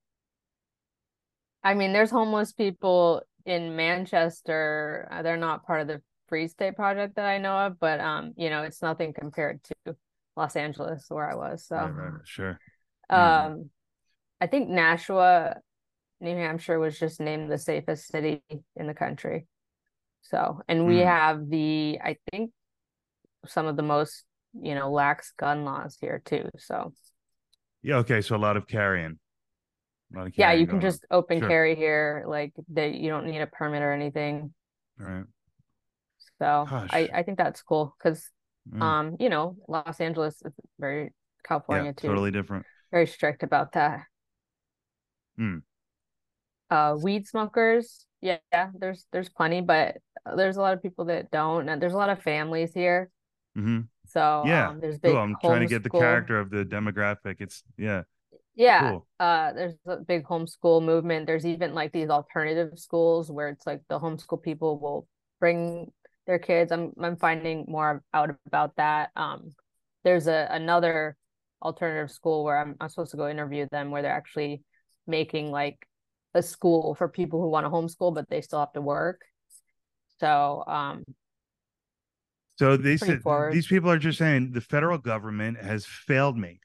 I 1.63 1.74
mean, 1.74 1.93
there's 1.93 2.12
homeless 2.12 2.52
people 2.52 3.24
in 3.45 3.76
Manchester. 3.76 5.08
Uh, 5.12 5.21
They're 5.24 5.38
not 5.38 5.65
part 5.65 5.82
of 5.82 5.88
the 5.88 6.02
Free 6.28 6.48
State 6.48 6.76
Project 6.76 7.15
that 7.15 7.26
I 7.26 7.38
know 7.39 7.58
of, 7.65 7.80
but 7.80 8.00
um, 8.00 8.34
you 8.38 8.50
know, 8.50 8.63
it's 8.63 8.82
nothing 8.82 9.13
compared 9.13 9.63
to 9.63 9.95
Los 10.36 10.56
Angeles 10.56 11.06
where 11.10 11.30
I 11.30 11.36
was. 11.36 11.65
So, 11.65 11.76
Right, 11.76 11.89
right, 11.89 12.21
sure. 12.26 12.60
um, 13.10 13.69
I 14.41 14.48
think 14.48 14.69
Nashua, 14.69 15.58
New 16.26 16.36
Hampshire 16.36 16.80
was 16.80 17.00
just 17.00 17.20
named 17.20 17.52
the 17.52 17.58
safest 17.58 18.08
city 18.08 18.44
in 18.76 18.88
the 18.88 18.94
country. 18.94 19.48
So, 20.24 20.62
and 20.68 20.86
we 20.88 20.98
Mm. 20.98 21.06
have 21.06 21.50
the, 21.50 22.00
I 22.04 22.18
think, 22.32 22.52
some 23.46 23.68
of 23.68 23.76
the 23.78 23.84
most, 23.84 24.26
you 24.60 24.76
know, 24.76 24.92
lax 24.92 25.32
gun 25.38 25.64
laws 25.66 25.98
here 26.02 26.22
too. 26.26 26.50
So, 26.58 26.94
Yeah, 27.84 27.98
okay, 27.98 28.22
so 28.22 28.36
a 28.36 28.38
lot 28.38 28.58
of 28.58 28.68
carrying. 28.68 29.20
A 30.14 30.18
lot 30.18 30.28
of 30.28 30.36
yeah, 30.36 30.52
you 30.54 30.66
can 30.66 30.80
going 30.80 30.86
on. 30.86 30.92
just 30.92 31.06
open 31.12 31.40
Sure. 31.40 31.50
carry 31.50 31.76
here, 31.76 32.26
like 32.28 32.54
they, 32.68 32.94
you 32.94 33.10
don't 33.10 33.26
need 33.28 33.42
a 33.42 33.48
permit 33.48 33.82
or 33.84 33.94
anything. 33.94 34.54
All 35.00 35.06
right. 35.06 35.26
So 36.40 36.68
Gosh. 36.70 36.90
I, 36.92 37.10
I 37.14 37.24
think 37.24 37.38
that's 37.38 37.62
cool 37.62 37.96
because 37.98 38.30
Mm. 38.74 38.82
um, 38.82 39.18
you 39.20 39.30
know, 39.30 39.56
Los 39.68 40.02
Angeles 40.02 40.42
is 40.44 40.54
very 40.80 41.14
California 41.48 41.94
yeah, 41.94 42.02
too, 42.02 42.08
totally 42.08 42.32
different. 42.32 42.66
very 42.92 43.06
strict 43.06 43.44
about 43.44 43.74
that. 43.74 44.06
Mm. 45.38 45.62
Uh, 46.69 46.95
weed 46.99 47.28
smokers, 47.28 48.06
yeah, 48.21 48.38
yeah, 48.51 48.71
there's 48.73 49.06
there's 49.12 49.30
plenty, 49.30 49.62
but 49.62 49.97
there's 50.36 50.58
a 50.58 50.62
lot 50.62 50.73
of 50.73 50.82
people 50.82 51.06
that 51.06 51.30
don't, 51.32 51.69
and 51.69 51.82
there's 51.82 51.93
a 51.93 51.97
lot 51.97 52.10
of 52.10 52.21
families 52.23 52.73
here. 52.73 53.10
hmm 53.56 53.82
So 54.08 54.21
Yeah, 54.43 54.67
um, 54.69 54.80
there's 54.80 54.97
big 54.97 55.13
Cool. 55.13 55.17
I'm 55.17 55.36
trying 55.38 55.62
to 55.62 55.67
get 55.67 55.84
the 55.84 55.89
character 55.89 56.39
of 56.39 56.49
the 56.49 56.65
demographic. 56.65 57.38
It's 57.39 57.63
yeah, 57.78 58.04
Yeah, 58.56 58.82
cool. 58.89 59.08
uh, 59.19 59.54
there's 59.54 59.75
a 59.86 59.97
big 59.97 60.23
homeschool 60.23 60.84
movement. 60.84 61.28
There's 61.28 61.45
even 61.45 61.73
like 61.73 61.91
these 61.91 62.10
alternative 62.10 62.78
schools 62.80 63.32
where 63.32 63.49
it's 63.49 63.65
like 63.67 63.82
the 63.89 63.99
homeschool 63.99 64.41
people 64.41 64.80
will 64.80 65.08
bring 65.39 65.91
their 66.25 66.39
kids. 66.39 66.71
I'm 66.71 66.93
I'm 66.99 67.17
finding 67.17 67.65
more 67.67 68.01
out 68.13 68.36
about 68.47 68.75
that. 68.78 69.12
Um, 69.15 69.51
there's 70.04 70.28
a 70.28 70.47
another 70.51 71.17
alternative 71.62 72.12
school 72.12 72.43
where 72.43 72.58
I'm 72.58 72.75
I'm 72.80 72.89
supposed 72.89 73.12
to 73.12 73.17
go 73.17 73.30
interview 73.30 73.67
them 73.71 73.91
where 73.91 74.01
they're 74.01 74.12
actually 74.12 74.63
making 75.08 75.51
like 75.51 75.78
a 76.36 76.43
school 76.43 76.95
for 76.95 77.10
people 77.10 77.41
who 77.41 77.50
want 77.50 77.65
to 77.65 77.71
homeschool 77.71 78.15
but 78.15 78.30
they 78.30 78.41
still 78.41 78.60
have 78.62 78.74
to 78.74 78.82
work. 78.82 79.24
So 80.19 80.63
um 80.67 81.04
So 82.58 82.76
they 82.78 82.98
said 82.98 83.24
forward. 83.24 83.50
these 83.50 83.67
people 83.67 83.89
are 83.89 83.98
just 83.98 84.17
saying 84.17 84.52
the 84.52 84.60
federal 84.62 84.98
government 84.98 85.58
has 85.58 85.86
failed 85.86 86.38
me 86.38 86.60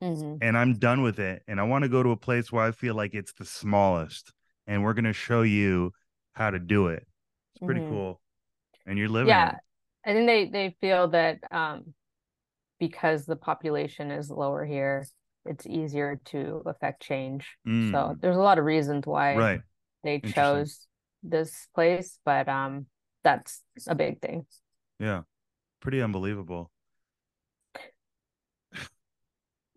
mhm. 0.00 0.40
and 0.40 0.56
I'm 0.56 0.78
done 0.78 1.02
with 1.02 1.18
it. 1.18 1.42
And 1.48 1.60
I 1.60 1.64
want 1.64 1.82
to 1.82 1.88
go 1.88 2.02
to 2.02 2.10
a 2.10 2.16
place 2.16 2.52
where 2.52 2.64
I 2.64 2.72
feel 2.72 2.94
like 2.94 3.14
it's 3.14 3.32
the 3.32 3.44
smallest. 3.44 4.32
And 4.66 4.84
we're 4.84 4.94
gonna 4.94 5.12
show 5.12 5.42
you 5.42 5.92
how 6.34 6.50
to 6.50 6.58
do 6.58 6.88
it. 6.88 7.06
It's 7.54 7.60
pretty 7.64 7.80
Mhm. 7.80 7.84
cool. 7.88 8.20
And 8.86 8.98
you're 8.98 9.08
living 9.08 9.38
yeah 9.38 9.52
it. 9.52 9.56
i 10.04 10.12
think 10.12 10.26
they 10.26 10.46
they 10.48 10.76
feel 10.80 11.08
that 11.08 11.38
um 11.50 11.94
because 12.78 13.26
the 13.26 13.36
population 13.36 14.10
is 14.10 14.30
lower 14.30 14.64
here 14.64 15.06
it's 15.48 15.66
easier 15.66 16.20
to 16.26 16.62
affect 16.66 17.02
change 17.02 17.56
so 17.64 17.70
Mm. 17.70 18.20
there's 18.20 18.36
a 18.36 18.40
lot 18.40 18.58
of 18.58 18.64
reasons 18.64 19.06
why 19.06 19.34
Right. 19.36 19.60
they 20.04 20.20
chose 20.20 20.86
this 21.22 21.66
place 21.74 22.18
but 22.24 22.48
um 22.48 22.86
that's 23.24 23.62
a 23.88 23.94
big 23.94 24.20
thing 24.20 24.46
Yeah. 25.00 25.22
Pretty 25.80 26.00
unbelievable. 26.02 26.70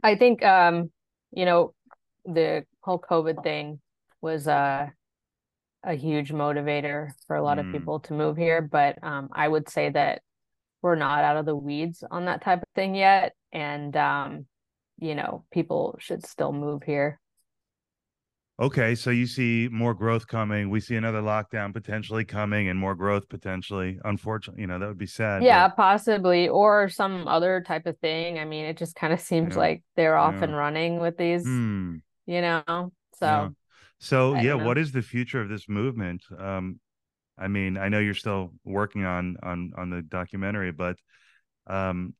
i 0.03 0.15
think 0.15 0.43
um 0.43 0.91
you 1.31 1.45
know 1.45 1.73
the 2.25 2.65
whole 2.81 2.99
covid 2.99 3.43
thing 3.43 3.79
was 4.21 4.47
uh 4.47 4.87
a 5.83 5.93
huge 5.95 6.31
motivator 6.31 7.11
for 7.27 7.35
a 7.35 7.43
lot 7.43 7.59
of 7.59 7.65
Mm. 7.65 7.71
people 7.73 7.99
to 8.01 8.13
move 8.13 8.37
here 8.37 8.61
but 8.61 8.97
um 9.03 9.29
i 9.31 9.47
would 9.47 9.69
say 9.69 9.89
that 9.89 10.21
we're 10.81 10.95
not 10.95 11.23
out 11.23 11.37
of 11.37 11.45
the 11.45 11.55
weeds 11.55 12.03
on 12.09 12.25
that 12.25 12.41
type 12.43 12.59
of 12.61 12.67
thing 12.75 12.95
yet 12.95 13.33
and 13.51 13.95
um 13.95 14.45
you 15.01 15.13
know 15.15 15.43
people 15.51 15.97
should 15.99 16.25
still 16.25 16.53
move 16.53 16.83
here 16.83 17.19
Okay, 18.59 18.93
so 18.93 19.09
you 19.09 19.25
see 19.25 19.69
more 19.71 19.95
growth 19.95 20.27
coming. 20.27 20.69
We 20.69 20.81
see 20.81 20.95
another 20.95 21.21
lockdown 21.21 21.73
potentially 21.73 22.25
coming 22.25 22.67
and 22.69 22.77
more 22.77 22.93
growth 22.93 23.27
potentially. 23.27 23.97
Unfortunately, 24.05 24.61
you 24.61 24.67
know, 24.67 24.77
that 24.77 24.87
would 24.87 24.99
be 24.99 25.07
sad. 25.07 25.41
yeah 25.41 25.67
but- 25.67 25.77
possibly 25.77 26.47
or 26.47 26.87
some 26.87 27.27
other 27.27 27.61
type 27.65 27.87
of 27.87 27.97
thing 27.99 28.37
i 28.37 28.45
mean 28.45 28.65
it 28.65 28.77
just 28.77 28.95
kind 28.95 29.13
of 29.13 29.19
seems 29.19 29.53
Yeah. 29.55 29.59
like 29.59 29.83
they're 29.95 30.15
off 30.15 30.35
Yeah. 30.35 30.43
and 30.43 30.55
running 30.55 30.99
with 30.99 31.17
these 31.17 31.43
Hmm. 31.43 31.95
you 32.27 32.41
know 32.41 32.61
so 32.67 33.25
Yeah. 33.25 33.49
So 33.97 34.35
I 34.35 34.41
yeah, 34.41 34.53
what 34.55 34.77
is 34.77 34.91
the 34.91 35.01
future 35.01 35.41
of 35.41 35.49
this 35.49 35.67
movement? 35.69 36.21
Um, 36.37 36.79
I 37.37 37.47
mean, 37.47 37.77
I 37.77 37.87
know 37.89 37.99
you're 37.99 38.13
still 38.25 38.53
working 38.63 39.05
on 39.05 39.37
on 39.41 39.73
on 39.77 39.89
the 39.89 40.01
documentary, 40.03 40.71
but 40.71 40.97
um, 41.67 42.13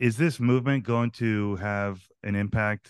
is 0.00 0.16
this 0.16 0.40
movement 0.40 0.82
going 0.82 1.10
to 1.12 1.56
have 1.56 2.00
an 2.24 2.34
impact 2.34 2.88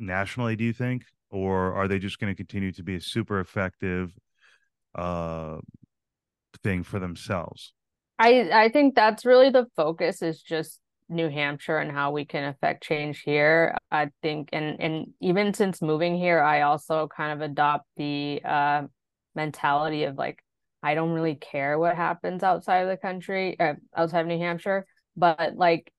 nationally? 0.00 0.56
Do 0.56 0.64
you 0.64 0.72
think, 0.72 1.04
or 1.30 1.72
are 1.72 1.88
they 1.88 1.98
just 1.98 2.18
going 2.18 2.32
to 2.32 2.36
continue 2.36 2.72
to 2.72 2.82
be 2.82 2.96
a 2.96 3.00
super 3.00 3.40
effective 3.40 4.12
uh 4.94 5.56
thing 6.62 6.82
for 6.82 6.98
themselves? 6.98 7.72
I 8.18 8.50
I 8.52 8.68
think 8.68 8.94
that's 8.94 9.24
really 9.24 9.48
the 9.48 9.66
focus 9.74 10.20
is 10.20 10.42
just 10.42 10.80
New 11.08 11.30
Hampshire 11.30 11.78
and 11.78 11.90
how 11.90 12.10
we 12.10 12.24
can 12.24 12.44
affect 12.44 12.82
change 12.82 13.20
here. 13.20 13.76
I 13.90 14.10
think 14.20 14.50
and 14.52 14.80
and 14.80 15.06
even 15.20 15.54
since 15.54 15.80
moving 15.80 16.18
here, 16.18 16.40
I 16.40 16.62
also 16.62 17.08
kind 17.08 17.32
of 17.32 17.40
adopt 17.40 17.86
the 17.96 18.42
uh 18.44 18.82
mentality 19.34 20.04
of 20.04 20.16
like 20.18 20.42
I 20.82 20.94
don't 20.94 21.12
really 21.12 21.36
care 21.36 21.78
what 21.78 21.94
happens 21.94 22.42
outside 22.42 22.80
of 22.80 22.88
the 22.88 22.96
country, 22.96 23.58
uh, 23.60 23.74
outside 23.96 24.22
of 24.22 24.26
New 24.26 24.38
Hampshire. 24.38 24.84
But 25.16 25.56
like, 25.56 25.92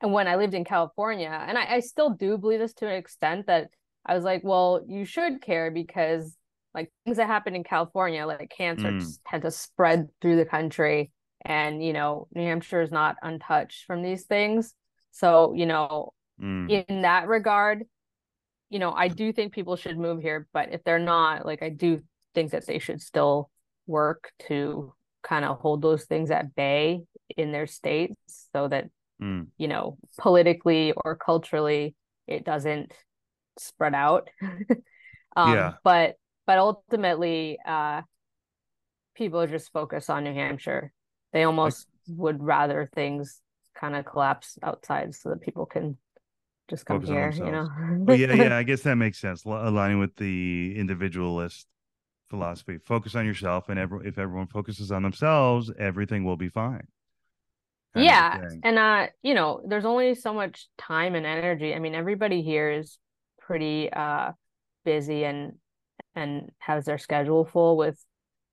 and 0.00 0.12
when 0.12 0.28
I 0.28 0.36
lived 0.36 0.54
in 0.54 0.64
California, 0.64 1.28
and 1.30 1.58
I, 1.58 1.74
I 1.74 1.80
still 1.80 2.10
do 2.10 2.38
believe 2.38 2.60
this 2.60 2.74
to 2.74 2.86
an 2.86 2.94
extent 2.94 3.46
that 3.46 3.70
I 4.04 4.14
was 4.14 4.24
like, 4.24 4.42
well, 4.42 4.84
you 4.86 5.04
should 5.04 5.42
care 5.42 5.70
because 5.70 6.36
like 6.74 6.90
things 7.04 7.16
that 7.18 7.26
happen 7.26 7.54
in 7.54 7.64
California, 7.64 8.26
like 8.26 8.52
cancer, 8.56 8.90
mm. 8.90 9.18
tend 9.28 9.42
to 9.42 9.50
spread 9.50 10.08
through 10.20 10.36
the 10.36 10.44
country, 10.44 11.10
and 11.44 11.84
you 11.84 11.92
know, 11.92 12.28
New 12.34 12.42
Hampshire 12.42 12.82
is 12.82 12.92
not 12.92 13.16
untouched 13.22 13.84
from 13.86 14.02
these 14.02 14.24
things. 14.24 14.74
So 15.10 15.52
you 15.54 15.66
know, 15.66 16.12
mm. 16.40 16.84
in 16.88 17.02
that 17.02 17.28
regard, 17.28 17.84
you 18.70 18.78
know, 18.78 18.92
I 18.92 19.08
do 19.08 19.32
think 19.32 19.52
people 19.52 19.76
should 19.76 19.98
move 19.98 20.22
here, 20.22 20.46
but 20.52 20.72
if 20.72 20.84
they're 20.84 20.98
not, 20.98 21.44
like, 21.44 21.62
I 21.62 21.68
do 21.68 22.02
think 22.34 22.52
that 22.52 22.66
they 22.66 22.78
should 22.78 23.02
still 23.02 23.50
work 23.86 24.32
to 24.48 24.94
kind 25.22 25.44
of 25.44 25.58
hold 25.58 25.82
those 25.82 26.04
things 26.04 26.30
at 26.30 26.54
bay 26.54 27.02
in 27.36 27.52
their 27.52 27.66
states 27.66 28.48
so 28.52 28.68
that 28.68 28.88
mm. 29.20 29.46
you 29.58 29.68
know 29.68 29.98
politically 30.18 30.92
or 31.04 31.16
culturally 31.16 31.94
it 32.26 32.44
doesn't 32.44 32.92
spread 33.58 33.94
out 33.94 34.28
um 35.36 35.54
yeah. 35.54 35.74
but 35.84 36.16
but 36.46 36.58
ultimately 36.58 37.58
uh 37.66 38.02
people 39.14 39.46
just 39.46 39.72
focus 39.72 40.08
on 40.08 40.24
new 40.24 40.34
hampshire 40.34 40.92
they 41.32 41.42
almost 41.42 41.86
like, 42.08 42.18
would 42.18 42.42
rather 42.42 42.88
things 42.94 43.40
kind 43.74 43.94
of 43.94 44.04
collapse 44.04 44.58
outside 44.62 45.14
so 45.14 45.28
that 45.30 45.40
people 45.40 45.66
can 45.66 45.96
just 46.68 46.86
come 46.86 47.04
here 47.04 47.32
you 47.34 47.50
know 47.50 47.68
well, 47.98 48.16
yeah 48.16 48.32
yeah 48.32 48.56
i 48.56 48.62
guess 48.62 48.82
that 48.82 48.94
makes 48.94 49.18
sense 49.18 49.44
aligning 49.44 49.98
with 49.98 50.14
the 50.16 50.74
individualist 50.76 51.66
philosophy. 52.30 52.78
Focus 52.78 53.14
on 53.14 53.26
yourself, 53.26 53.68
and 53.68 53.78
every, 53.78 54.08
if 54.08 54.16
everyone 54.16 54.46
focuses 54.46 54.90
on 54.90 55.02
themselves, 55.02 55.70
everything 55.78 56.24
will 56.24 56.36
be 56.36 56.48
fine. 56.48 56.86
Yeah, 57.94 58.38
and 58.62 58.78
uh, 58.78 59.06
you 59.22 59.34
know, 59.34 59.62
there's 59.66 59.84
only 59.84 60.14
so 60.14 60.32
much 60.32 60.68
time 60.78 61.14
and 61.14 61.26
energy. 61.26 61.74
I 61.74 61.78
mean, 61.80 61.94
everybody 61.94 62.42
here 62.42 62.70
is 62.70 62.98
pretty 63.40 63.92
uh 63.92 64.32
busy 64.84 65.24
and 65.24 65.54
and 66.14 66.50
has 66.58 66.84
their 66.84 66.98
schedule 66.98 67.44
full 67.44 67.76
with 67.76 67.98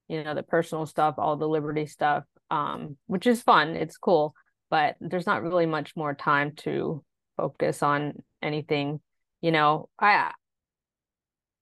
you 0.07 0.23
know 0.23 0.33
the 0.33 0.43
personal 0.43 0.85
stuff, 0.85 1.15
all 1.17 1.37
the 1.37 1.47
liberty 1.47 1.85
stuff, 1.85 2.23
um, 2.49 2.97
which 3.07 3.27
is 3.27 3.41
fun. 3.43 3.75
It's 3.75 3.97
cool, 3.97 4.33
but 4.69 4.95
there's 4.99 5.27
not 5.27 5.43
really 5.43 5.65
much 5.65 5.95
more 5.95 6.15
time 6.15 6.53
to 6.57 7.03
focus 7.37 7.83
on 7.83 8.23
anything. 8.41 9.01
You 9.41 9.51
know, 9.51 9.89
I 9.99 10.31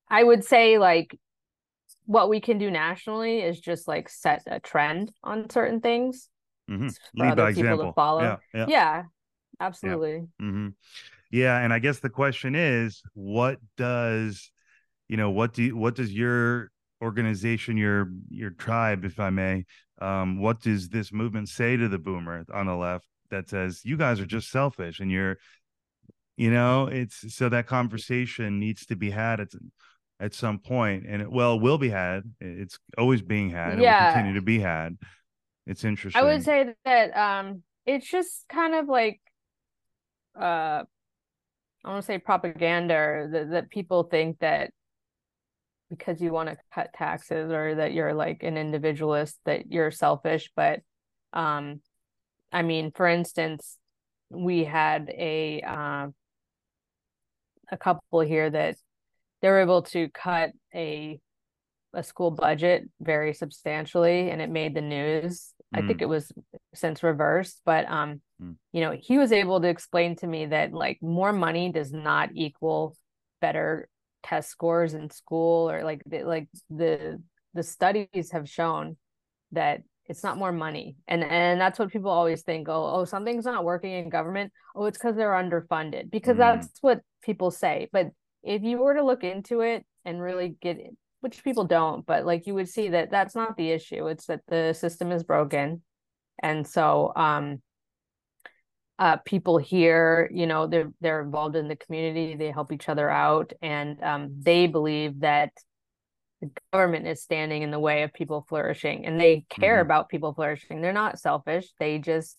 I 0.10 0.24
would 0.24 0.44
say 0.44 0.78
like 0.78 1.18
what 2.06 2.30
we 2.30 2.40
can 2.40 2.58
do 2.58 2.70
nationally 2.70 3.42
is 3.42 3.60
just 3.60 3.88
like 3.88 4.10
set 4.10 4.44
a 4.48 4.60
trend 4.60 5.12
on 5.24 5.50
certain 5.50 5.82
things 5.82 6.30
mm-hmm. 6.70 6.88
lead 7.16 7.36
by 7.36 7.50
example 7.50 7.94
follow 7.94 8.22
yeah, 8.22 8.38
yeah. 8.54 8.66
yeah 8.68 9.04
absolutely 9.60 10.28
yeah. 10.40 10.46
Mm-hmm. 10.46 10.68
yeah 11.32 11.60
and 11.60 11.74
i 11.74 11.80
guess 11.80 12.00
the 12.00 12.10
question 12.10 12.56
is 12.56 13.02
what 13.14 13.60
does 13.78 14.52
you 15.08 15.18
know 15.18 15.30
what 15.32 15.54
do 15.54 15.64
you, 15.64 15.78
what 15.78 15.96
does 15.96 16.12
your 16.12 16.72
organization 17.02 17.78
your 17.78 18.12
your 18.30 18.52
tribe 18.52 19.06
if 19.06 19.20
i 19.20 19.30
may 19.30 19.66
um 20.02 20.42
what 20.42 20.62
does 20.62 20.90
this 20.90 21.12
movement 21.12 21.50
say 21.50 21.78
to 21.78 21.88
the 21.88 22.00
boomer 22.00 22.46
on 22.54 22.66
the 22.66 22.76
left 22.76 23.06
that 23.30 23.50
says 23.50 23.82
you 23.84 23.98
guys 23.98 24.20
are 24.20 24.26
just 24.26 24.50
selfish 24.50 25.00
and 25.00 25.12
you're 25.12 25.38
you 26.38 26.52
know 26.52 26.88
it's 26.88 27.34
so 27.34 27.48
that 27.50 27.68
conversation 27.68 28.60
needs 28.60 28.86
to 28.86 28.96
be 28.96 29.10
had 29.10 29.40
it's 29.40 29.56
at 30.20 30.34
some 30.34 30.60
point, 30.60 31.06
and 31.08 31.22
it 31.22 31.32
well 31.32 31.60
will 31.60 31.78
be 31.78 31.90
had. 31.90 32.24
It's 32.40 32.80
always 32.98 33.22
being 33.22 33.50
had. 33.50 33.80
Yeah, 33.80 34.04
it 34.04 34.08
will 34.08 34.14
continue 34.14 34.34
to 34.36 34.46
be 34.46 34.60
had. 34.60 34.98
It's 35.66 35.84
interesting. 35.84 36.22
I 36.22 36.26
would 36.26 36.44
say 36.44 36.74
that 36.86 37.18
um, 37.18 37.64
it's 37.86 38.10
just 38.10 38.46
kind 38.50 38.76
of 38.76 38.88
like 38.88 39.20
uh, 40.40 40.84
I 41.84 41.90
want 41.90 42.02
to 42.02 42.06
say 42.06 42.18
propaganda 42.18 43.28
that 43.32 43.50
that 43.52 43.70
people 43.70 44.04
think 44.04 44.40
that 44.40 44.72
because 45.90 46.22
you 46.22 46.32
want 46.32 46.50
to 46.50 46.58
cut 46.74 46.94
taxes 46.94 47.52
or 47.52 47.76
that 47.76 47.94
you're 47.94 48.14
like 48.14 48.44
an 48.44 48.58
individualist 48.58 49.38
that 49.46 49.72
you're 49.72 49.92
selfish 49.92 50.52
but 50.56 50.80
um 51.34 51.80
i 52.52 52.62
mean 52.62 52.92
for 52.92 53.08
instance 53.08 53.78
we 54.30 54.64
had 54.64 55.10
a 55.10 55.62
uh, 55.62 56.08
a 57.72 57.78
couple 57.78 58.20
here 58.22 58.50
that 58.50 58.76
they 59.42 59.50
were 59.50 59.62
able 59.62 59.84
to 59.84 60.10
cut 60.10 60.52
a 60.74 61.20
a 61.94 62.04
school 62.04 62.32
budget 62.32 62.84
very 63.00 63.34
substantially 63.34 64.30
and 64.30 64.42
it 64.42 64.50
made 64.50 64.74
the 64.74 64.82
news 64.82 65.54
mm. 65.76 65.84
i 65.84 65.88
think 65.88 66.00
mm. 66.00 66.04
it 66.04 66.10
was 66.10 66.32
since 66.74 67.04
reversed 67.04 67.62
but 67.66 67.90
um 67.90 68.22
mm. 68.42 68.56
you 68.72 68.82
know 68.82 68.96
he 69.00 69.18
was 69.18 69.32
able 69.32 69.62
to 69.62 69.68
explain 69.68 70.16
to 70.16 70.28
me 70.28 70.48
that 70.48 70.74
like 70.74 70.98
more 71.02 71.34
money 71.34 71.72
does 71.72 71.92
not 71.92 72.30
equal 72.34 72.96
better 73.42 73.88
test 74.24 74.50
scores 74.50 74.94
in 74.94 75.10
school 75.10 75.70
or 75.70 75.84
like 75.84 76.02
the, 76.06 76.24
like 76.24 76.48
the 76.70 77.22
the 77.54 77.64
studies 77.64 78.32
have 78.32 78.50
shown 78.50 78.98
that 79.52 79.82
it's 80.08 80.24
not 80.24 80.38
more 80.38 80.52
money 80.52 80.96
and 81.08 81.24
and 81.24 81.60
that's 81.60 81.80
what 81.80 81.92
people 81.92 82.12
always 82.12 82.42
think 82.42 82.68
oh 82.70 82.92
oh 82.96 83.06
something's 83.06 83.46
not 83.46 83.64
working 83.64 83.92
in 83.92 84.10
government 84.10 84.52
oh 84.76 84.86
it's 84.86 84.98
because 84.98 85.16
they're 85.16 85.32
underfunded 85.32 86.10
because 86.12 86.36
mm. 86.36 86.40
that's 86.40 86.70
what 86.82 87.02
people 87.24 87.52
say 87.52 87.88
but 87.92 88.08
if 88.44 88.62
you 88.64 88.78
were 88.78 88.94
to 88.94 89.04
look 89.04 89.24
into 89.24 89.62
it 89.62 89.86
and 90.06 90.22
really 90.22 90.56
get 90.62 90.78
it, 90.78 90.96
which 91.26 91.44
people 91.44 91.64
don't, 91.64 92.06
but 92.06 92.24
like 92.24 92.46
you 92.46 92.54
would 92.54 92.70
see 92.70 92.90
that 92.90 93.10
that's 93.10 93.34
not 93.34 93.58
the 93.58 93.72
issue. 93.72 94.06
It's 94.06 94.28
that 94.28 94.42
the 94.48 94.74
system 94.74 95.12
is 95.12 95.24
broken. 95.24 95.82
And 96.44 96.68
so 96.68 97.12
um 97.16 97.64
uh 99.00 99.18
people 99.26 99.58
here, 99.58 100.30
you 100.32 100.46
know, 100.46 100.68
they're 100.68 100.92
they're 101.02 101.24
involved 101.24 101.56
in 101.56 101.68
the 101.68 101.76
community, 101.76 102.36
they 102.36 102.52
help 102.52 102.72
each 102.72 102.90
other 102.90 103.10
out 103.10 103.54
and 103.64 104.04
um 104.04 104.36
they 104.40 104.68
believe 104.68 105.22
that 105.22 105.50
the 106.42 106.52
government 106.72 107.08
is 107.08 107.24
standing 107.24 107.64
in 107.64 107.72
the 107.72 107.80
way 107.80 108.04
of 108.04 108.14
people 108.14 108.46
flourishing 108.48 109.08
and 109.08 109.20
they 109.20 109.48
care 109.50 109.78
mm-hmm. 109.78 109.88
about 109.88 110.10
people 110.10 110.32
flourishing. 110.32 110.80
They're 110.80 110.94
not 110.94 111.18
selfish. 111.18 111.66
They 111.80 111.98
just 111.98 112.38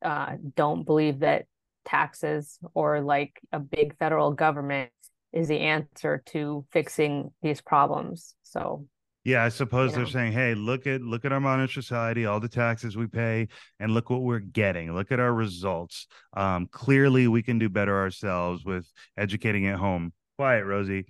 uh 0.00 0.36
don't 0.56 0.86
believe 0.86 1.18
that 1.18 1.44
taxes 1.84 2.58
or 2.72 3.02
like 3.02 3.38
a 3.52 3.58
big 3.58 3.98
federal 3.98 4.32
government 4.32 4.92
is 5.32 5.48
the 5.48 5.60
answer 5.60 6.22
to 6.26 6.64
fixing 6.72 7.30
these 7.42 7.60
problems. 7.60 8.34
So 8.42 8.86
yeah, 9.24 9.44
I 9.44 9.50
suppose 9.50 9.94
they're 9.94 10.06
saying, 10.06 10.32
"Hey, 10.32 10.54
look 10.54 10.86
at 10.86 11.02
look 11.02 11.26
at 11.26 11.32
our 11.32 11.40
modern 11.40 11.68
society, 11.68 12.24
all 12.24 12.40
the 12.40 12.48
taxes 12.48 12.96
we 12.96 13.06
pay, 13.06 13.48
and 13.78 13.92
look 13.92 14.08
what 14.08 14.22
we're 14.22 14.38
getting. 14.38 14.94
Look 14.94 15.12
at 15.12 15.20
our 15.20 15.34
results. 15.34 16.06
Um, 16.34 16.66
clearly, 16.66 17.28
we 17.28 17.42
can 17.42 17.58
do 17.58 17.68
better 17.68 17.94
ourselves 17.98 18.64
with 18.64 18.90
educating 19.18 19.66
at 19.66 19.76
home." 19.76 20.12
Quiet, 20.38 20.64
Rosie. 20.64 21.04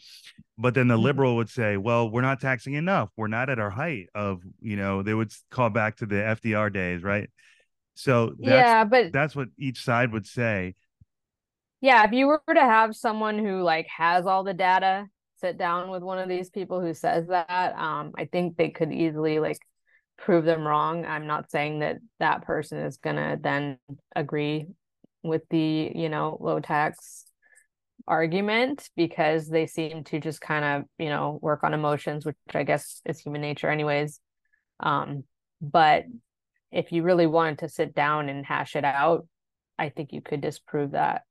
But 0.56 0.74
then 0.74 0.88
the 0.88 0.94
mm-hmm. 0.94 1.04
liberal 1.04 1.36
would 1.36 1.50
say, 1.50 1.76
"Well, 1.76 2.10
we're 2.10 2.22
not 2.22 2.40
taxing 2.40 2.74
enough. 2.74 3.10
We're 3.16 3.28
not 3.28 3.50
at 3.50 3.60
our 3.60 3.70
height 3.70 4.08
of, 4.16 4.42
you 4.60 4.76
know." 4.76 5.02
They 5.02 5.14
would 5.14 5.30
call 5.50 5.70
back 5.70 5.98
to 5.98 6.06
the 6.06 6.16
FDR 6.16 6.72
days, 6.72 7.04
right? 7.04 7.30
So 7.94 8.34
yeah, 8.38 8.82
but 8.82 9.12
that's 9.12 9.36
what 9.36 9.48
each 9.58 9.84
side 9.84 10.12
would 10.12 10.26
say 10.26 10.74
yeah 11.80 12.04
if 12.04 12.12
you 12.12 12.26
were 12.26 12.42
to 12.54 12.60
have 12.60 12.94
someone 12.94 13.38
who 13.38 13.62
like 13.62 13.86
has 13.88 14.26
all 14.26 14.44
the 14.44 14.54
data 14.54 15.06
sit 15.40 15.56
down 15.56 15.90
with 15.90 16.02
one 16.02 16.18
of 16.18 16.28
these 16.28 16.50
people 16.50 16.80
who 16.80 16.94
says 16.94 17.26
that 17.28 17.74
um 17.78 18.12
i 18.16 18.24
think 18.24 18.56
they 18.56 18.70
could 18.70 18.92
easily 18.92 19.38
like 19.38 19.58
prove 20.18 20.44
them 20.44 20.66
wrong. 20.66 21.06
I'm 21.06 21.26
not 21.26 21.50
saying 21.50 21.78
that 21.78 21.98
that 22.18 22.42
person 22.42 22.78
is 22.78 22.98
gonna 22.98 23.38
then 23.40 23.78
agree 24.14 24.66
with 25.22 25.42
the 25.48 25.92
you 25.94 26.08
know 26.08 26.36
low 26.40 26.60
tax 26.60 27.24
argument 28.06 28.88
because 28.96 29.48
they 29.48 29.66
seem 29.66 30.04
to 30.04 30.20
just 30.20 30.40
kind 30.40 30.64
of 30.64 30.84
you 30.98 31.08
know 31.08 31.38
work 31.42 31.62
on 31.64 31.74
emotions 31.74 32.24
which 32.24 32.36
i 32.54 32.62
guess 32.62 33.02
is 33.04 33.18
human 33.20 33.40
nature 33.40 33.70
anyways. 33.70 34.20
Um 34.80 35.24
but 35.60 36.04
if 36.70 36.92
you 36.92 37.02
really 37.02 37.26
wanted 37.26 37.60
to 37.60 37.68
sit 37.68 37.94
down 37.94 38.28
and 38.28 38.44
hash 38.44 38.76
it 38.76 38.84
out 38.84 39.26
i 39.78 39.88
think 39.88 40.12
you 40.12 40.20
could 40.20 40.40
disprove 40.40 40.92
that 40.92 41.22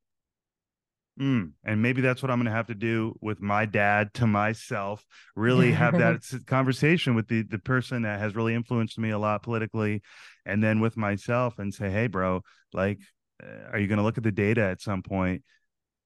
Mm, 1.19 1.53
and 1.63 1.81
maybe 1.81 2.01
that's 2.01 2.21
what 2.21 2.29
I'm 2.29 2.37
going 2.37 2.45
to 2.45 2.51
have 2.51 2.67
to 2.67 2.75
do 2.75 3.17
with 3.21 3.41
my 3.41 3.65
dad 3.65 4.13
to 4.15 4.27
myself. 4.27 5.03
Really 5.35 5.71
have 5.71 5.97
that 5.97 6.21
conversation 6.45 7.15
with 7.15 7.27
the 7.27 7.41
the 7.41 7.57
person 7.57 8.03
that 8.03 8.19
has 8.19 8.35
really 8.35 8.53
influenced 8.53 8.99
me 8.99 9.09
a 9.09 9.17
lot 9.17 9.41
politically, 9.41 10.03
and 10.45 10.63
then 10.63 10.79
with 10.79 10.95
myself 10.95 11.57
and 11.57 11.73
say, 11.73 11.89
"Hey, 11.89 12.05
bro, 12.07 12.41
like, 12.71 12.99
uh, 13.43 13.71
are 13.71 13.79
you 13.79 13.87
going 13.87 13.97
to 13.97 14.03
look 14.03 14.19
at 14.19 14.23
the 14.23 14.31
data 14.31 14.61
at 14.61 14.79
some 14.79 15.01
point?" 15.01 15.43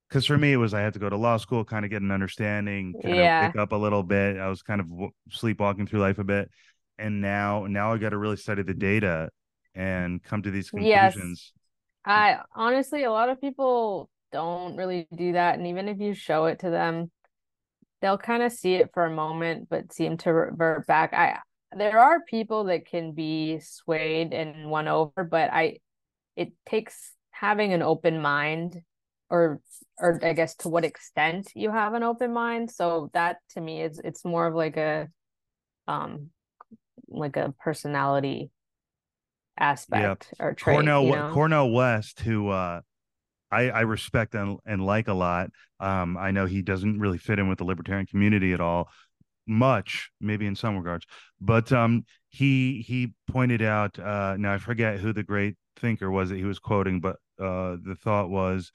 Because 0.08 0.26
for 0.26 0.38
me, 0.38 0.54
it 0.54 0.58
was 0.58 0.74
I 0.74 0.80
had 0.80 0.94
to 0.94 1.00
go 1.00 1.10
to 1.10 1.18
law 1.18 1.38
school, 1.38 1.66
kind 1.66 1.84
of 1.84 1.92
get 1.92 2.02
an 2.02 2.12
understanding, 2.12 2.94
kind 3.02 3.16
yeah. 3.16 3.48
of 3.48 3.52
pick 3.52 3.62
up 3.62 3.74
a 3.74 3.78
little 3.78 4.04
bit. 4.04 4.38
I 4.38 4.48
was 4.48 4.62
kind 4.62 4.80
of 4.80 4.88
sleepwalking 5.30 5.88
through 5.88 6.00
life 6.00 6.20
a 6.20 6.24
bit, 6.24 6.50
and 6.98 7.22
now 7.22 7.66
now 7.66 7.92
I 7.92 7.98
got 7.98 8.10
to 8.10 8.18
really 8.18 8.38
study 8.38 8.64
the 8.64 8.74
data 8.74 9.30
and 9.76 10.24
come 10.24 10.42
to 10.44 10.52
these 10.52 10.70
conclusions. 10.70 11.52
Yes. 11.54 11.62
I 12.06 12.40
honestly, 12.56 13.04
a 13.04 13.12
lot 13.12 13.30
of 13.30 13.42
people 13.42 14.10
don't 14.32 14.76
really 14.76 15.08
do 15.16 15.34
that. 15.34 15.58
And 15.58 15.68
even 15.68 15.88
if 15.88 16.00
you 16.00 16.14
show 16.14 16.46
it 16.46 16.60
to 16.60 16.70
them, 16.70 17.12
they'll 18.02 18.18
kind 18.18 18.44
of 18.44 18.52
see 18.52 18.76
it 18.76 18.92
for 18.94 19.06
a 19.06 19.14
moment, 19.14 19.68
but 19.70 19.94
seem 19.94 20.18
to 20.18 20.34
revert 20.34 20.88
back. 20.88 21.14
I 21.14 21.40
there 21.76 22.00
are 22.00 22.20
people 22.22 22.66
that 22.66 22.86
can 22.86 23.14
be 23.14 23.60
swayed 23.60 24.34
and 24.34 24.70
won 24.70 24.88
over, 24.88 25.24
but 25.24 25.52
I 25.52 25.78
it 26.36 26.52
takes 26.66 27.14
having 27.32 27.74
an 27.74 27.82
open 27.82 28.22
mind 28.22 28.82
or 29.30 29.62
or 29.98 30.20
I 30.24 30.34
guess 30.34 30.56
to 30.58 30.70
what 30.70 30.84
extent 30.84 31.52
you 31.56 31.72
have 31.72 31.94
an 31.94 32.04
open 32.04 32.34
mind. 32.34 32.72
So 32.72 33.10
that 33.14 33.38
to 33.52 33.62
me 33.62 33.82
is 33.82 34.02
it's 34.04 34.26
more 34.26 34.48
of 34.48 34.56
like 34.56 34.78
a 34.78 35.08
um 35.88 36.30
like 37.08 37.38
a 37.38 37.54
personality 37.60 38.52
aspect 39.58 40.34
yeah. 40.40 40.46
or 40.46 40.54
trait. 40.54 40.76
Cornel 40.76 41.06
you 41.06 41.16
know? 41.16 41.32
Cornel 41.34 41.72
West, 41.72 42.20
who 42.22 42.50
uh 42.50 42.82
I, 43.52 43.70
I 43.70 43.82
respect 43.82 44.34
and, 44.36 44.60
and 44.66 44.86
like 44.86 45.08
a 45.08 45.14
lot. 45.14 45.50
Um, 45.80 46.18
I 46.18 46.32
know 46.32 46.46
he 46.46 46.62
doesn't 46.62 47.00
really 47.00 47.18
fit 47.18 47.40
in 47.40 47.50
with 47.50 47.58
the 47.58 47.66
libertarian 47.66 48.06
community 48.06 48.54
at 48.54 48.62
all, 48.62 48.90
much, 49.48 50.12
maybe 50.20 50.46
in 50.46 50.56
some 50.56 50.78
regards. 50.78 51.06
But 51.40 51.72
um, 51.72 52.06
he 52.30 52.82
he 52.82 53.14
pointed 53.28 53.62
out. 53.62 54.00
Uh, 54.00 54.38
now 54.38 54.54
I 54.54 54.58
forget 54.58 55.00
who 55.00 55.14
the 55.14 55.24
great 55.24 55.56
thinker 55.76 56.10
was 56.10 56.30
that 56.30 56.38
he 56.38 56.46
was 56.46 56.60
quoting, 56.60 57.00
but 57.00 57.18
uh, 57.40 57.78
the 57.84 57.96
thought 57.96 58.30
was 58.30 58.72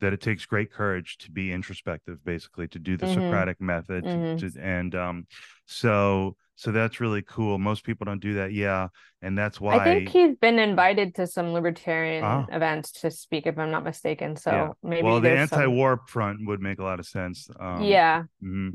that 0.00 0.12
it 0.12 0.20
takes 0.20 0.46
great 0.46 0.72
courage 0.72 1.18
to 1.18 1.30
be 1.30 1.52
introspective, 1.52 2.24
basically, 2.24 2.68
to 2.68 2.78
do 2.78 2.96
the 2.96 3.06
mm-hmm. 3.06 3.20
Socratic 3.20 3.60
method, 3.60 4.04
mm-hmm. 4.04 4.36
to, 4.36 4.60
and 4.60 4.94
um, 4.94 5.26
so 5.66 6.36
so 6.58 6.72
that's 6.72 6.98
really 6.98 7.22
cool. 7.22 7.56
Most 7.56 7.84
people 7.84 8.04
don't 8.04 8.20
do 8.20 8.34
that, 8.34 8.52
yeah, 8.52 8.88
and 9.22 9.38
that's 9.38 9.60
why 9.60 9.76
I 9.76 9.84
think 9.84 10.08
he's 10.08 10.34
been 10.34 10.58
invited 10.58 11.14
to 11.14 11.28
some 11.28 11.52
libertarian 11.52 12.24
uh, 12.24 12.46
events 12.50 12.90
to 13.02 13.12
speak, 13.12 13.46
if 13.46 13.56
I'm 13.56 13.70
not 13.70 13.84
mistaken. 13.84 14.34
So 14.34 14.50
yeah. 14.50 14.68
maybe 14.82 15.04
well, 15.04 15.20
the 15.20 15.30
anti-war 15.30 15.98
some... 15.98 16.06
front 16.08 16.46
would 16.48 16.60
make 16.60 16.80
a 16.80 16.82
lot 16.82 16.98
of 16.98 17.06
sense. 17.06 17.48
Um, 17.60 17.84
yeah, 17.84 18.22
mm-hmm. 18.42 18.70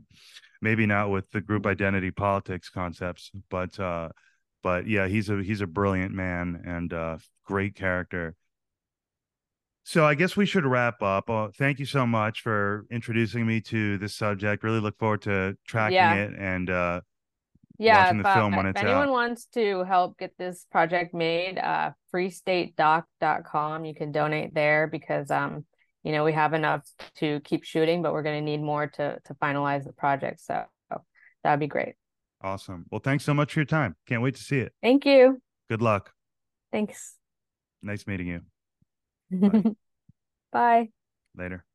maybe 0.62 0.86
not 0.86 1.10
with 1.10 1.30
the 1.32 1.42
group 1.42 1.66
identity 1.66 2.10
politics 2.10 2.70
concepts, 2.70 3.32
but 3.50 3.78
uh, 3.78 4.08
but 4.62 4.88
yeah, 4.88 5.10
he's 5.10 5.30
a 5.30 5.44
he's 5.44 5.60
a 5.60 5.68
brilliant 5.68 6.14
man 6.14 6.64
and 6.66 6.94
uh, 6.94 7.18
great 7.46 7.76
character 7.76 8.34
so 9.86 10.06
I 10.06 10.16
guess 10.16 10.38
we 10.38 10.46
should 10.46 10.66
wrap 10.66 11.02
up. 11.02 11.30
Uh, 11.30 11.50
thank 11.58 11.78
you 11.78 11.86
so 11.86 12.08
much 12.08 12.40
for 12.40 12.86
introducing 12.90 13.46
me 13.46 13.60
to 13.62 13.98
this 13.98 14.16
subject. 14.16 14.64
Really 14.64 14.80
look 14.80 14.98
forward 14.98 15.24
to 15.24 15.58
tracking 15.68 15.96
yeah. 15.96 16.14
it 16.14 16.34
and 16.38 16.70
uh, 16.70 17.02
yeah, 17.78 18.04
watching 18.04 18.22
the 18.22 18.30
if, 18.30 18.36
film 18.36 18.54
uh, 18.54 18.58
when 18.58 18.66
it's 18.68 18.80
if 18.80 18.86
anyone 18.86 19.10
out. 19.10 19.12
wants 19.12 19.46
to 19.54 19.84
help 19.84 20.18
get 20.18 20.34
this 20.38 20.66
project 20.72 21.14
made, 21.14 21.58
uh, 21.58 21.92
freestatedoc.com. 22.14 23.86
You 23.86 23.96
can 23.96 24.12
donate 24.12 24.54
there 24.54 24.88
because 24.88 25.32
um, 25.32 25.66
you 26.04 26.12
know, 26.12 26.24
we 26.24 26.34
have 26.34 26.54
enough 26.54 26.88
to 27.18 27.40
keep 27.42 27.64
shooting, 27.64 28.02
but 28.02 28.14
we're 28.14 28.24
going 28.24 28.40
to 28.40 28.46
need 28.46 28.62
more 28.62 28.88
to 28.88 29.20
to 29.26 29.34
finalize 29.36 29.86
the 29.86 29.94
project. 29.94 30.42
So, 30.42 30.64
so 30.90 31.02
that'd 31.44 31.60
be 31.60 31.68
great. 31.68 31.96
Awesome. 32.42 32.86
Well, 32.92 33.00
thanks 33.00 33.24
so 33.24 33.34
much 33.34 33.54
for 33.54 33.60
your 33.60 33.66
time. 33.66 33.96
Can't 34.06 34.22
wait 34.22 34.36
to 34.36 34.42
see 34.42 34.60
it. 34.60 34.74
Thank 34.82 35.06
you. 35.06 35.42
Good 35.70 35.82
luck. 35.82 36.12
Thanks. 36.72 37.16
Nice 37.82 38.06
meeting 38.06 38.28
you. 38.28 38.42
Bye. 39.50 39.74
Bye. 40.52 40.90
Later. 41.36 41.66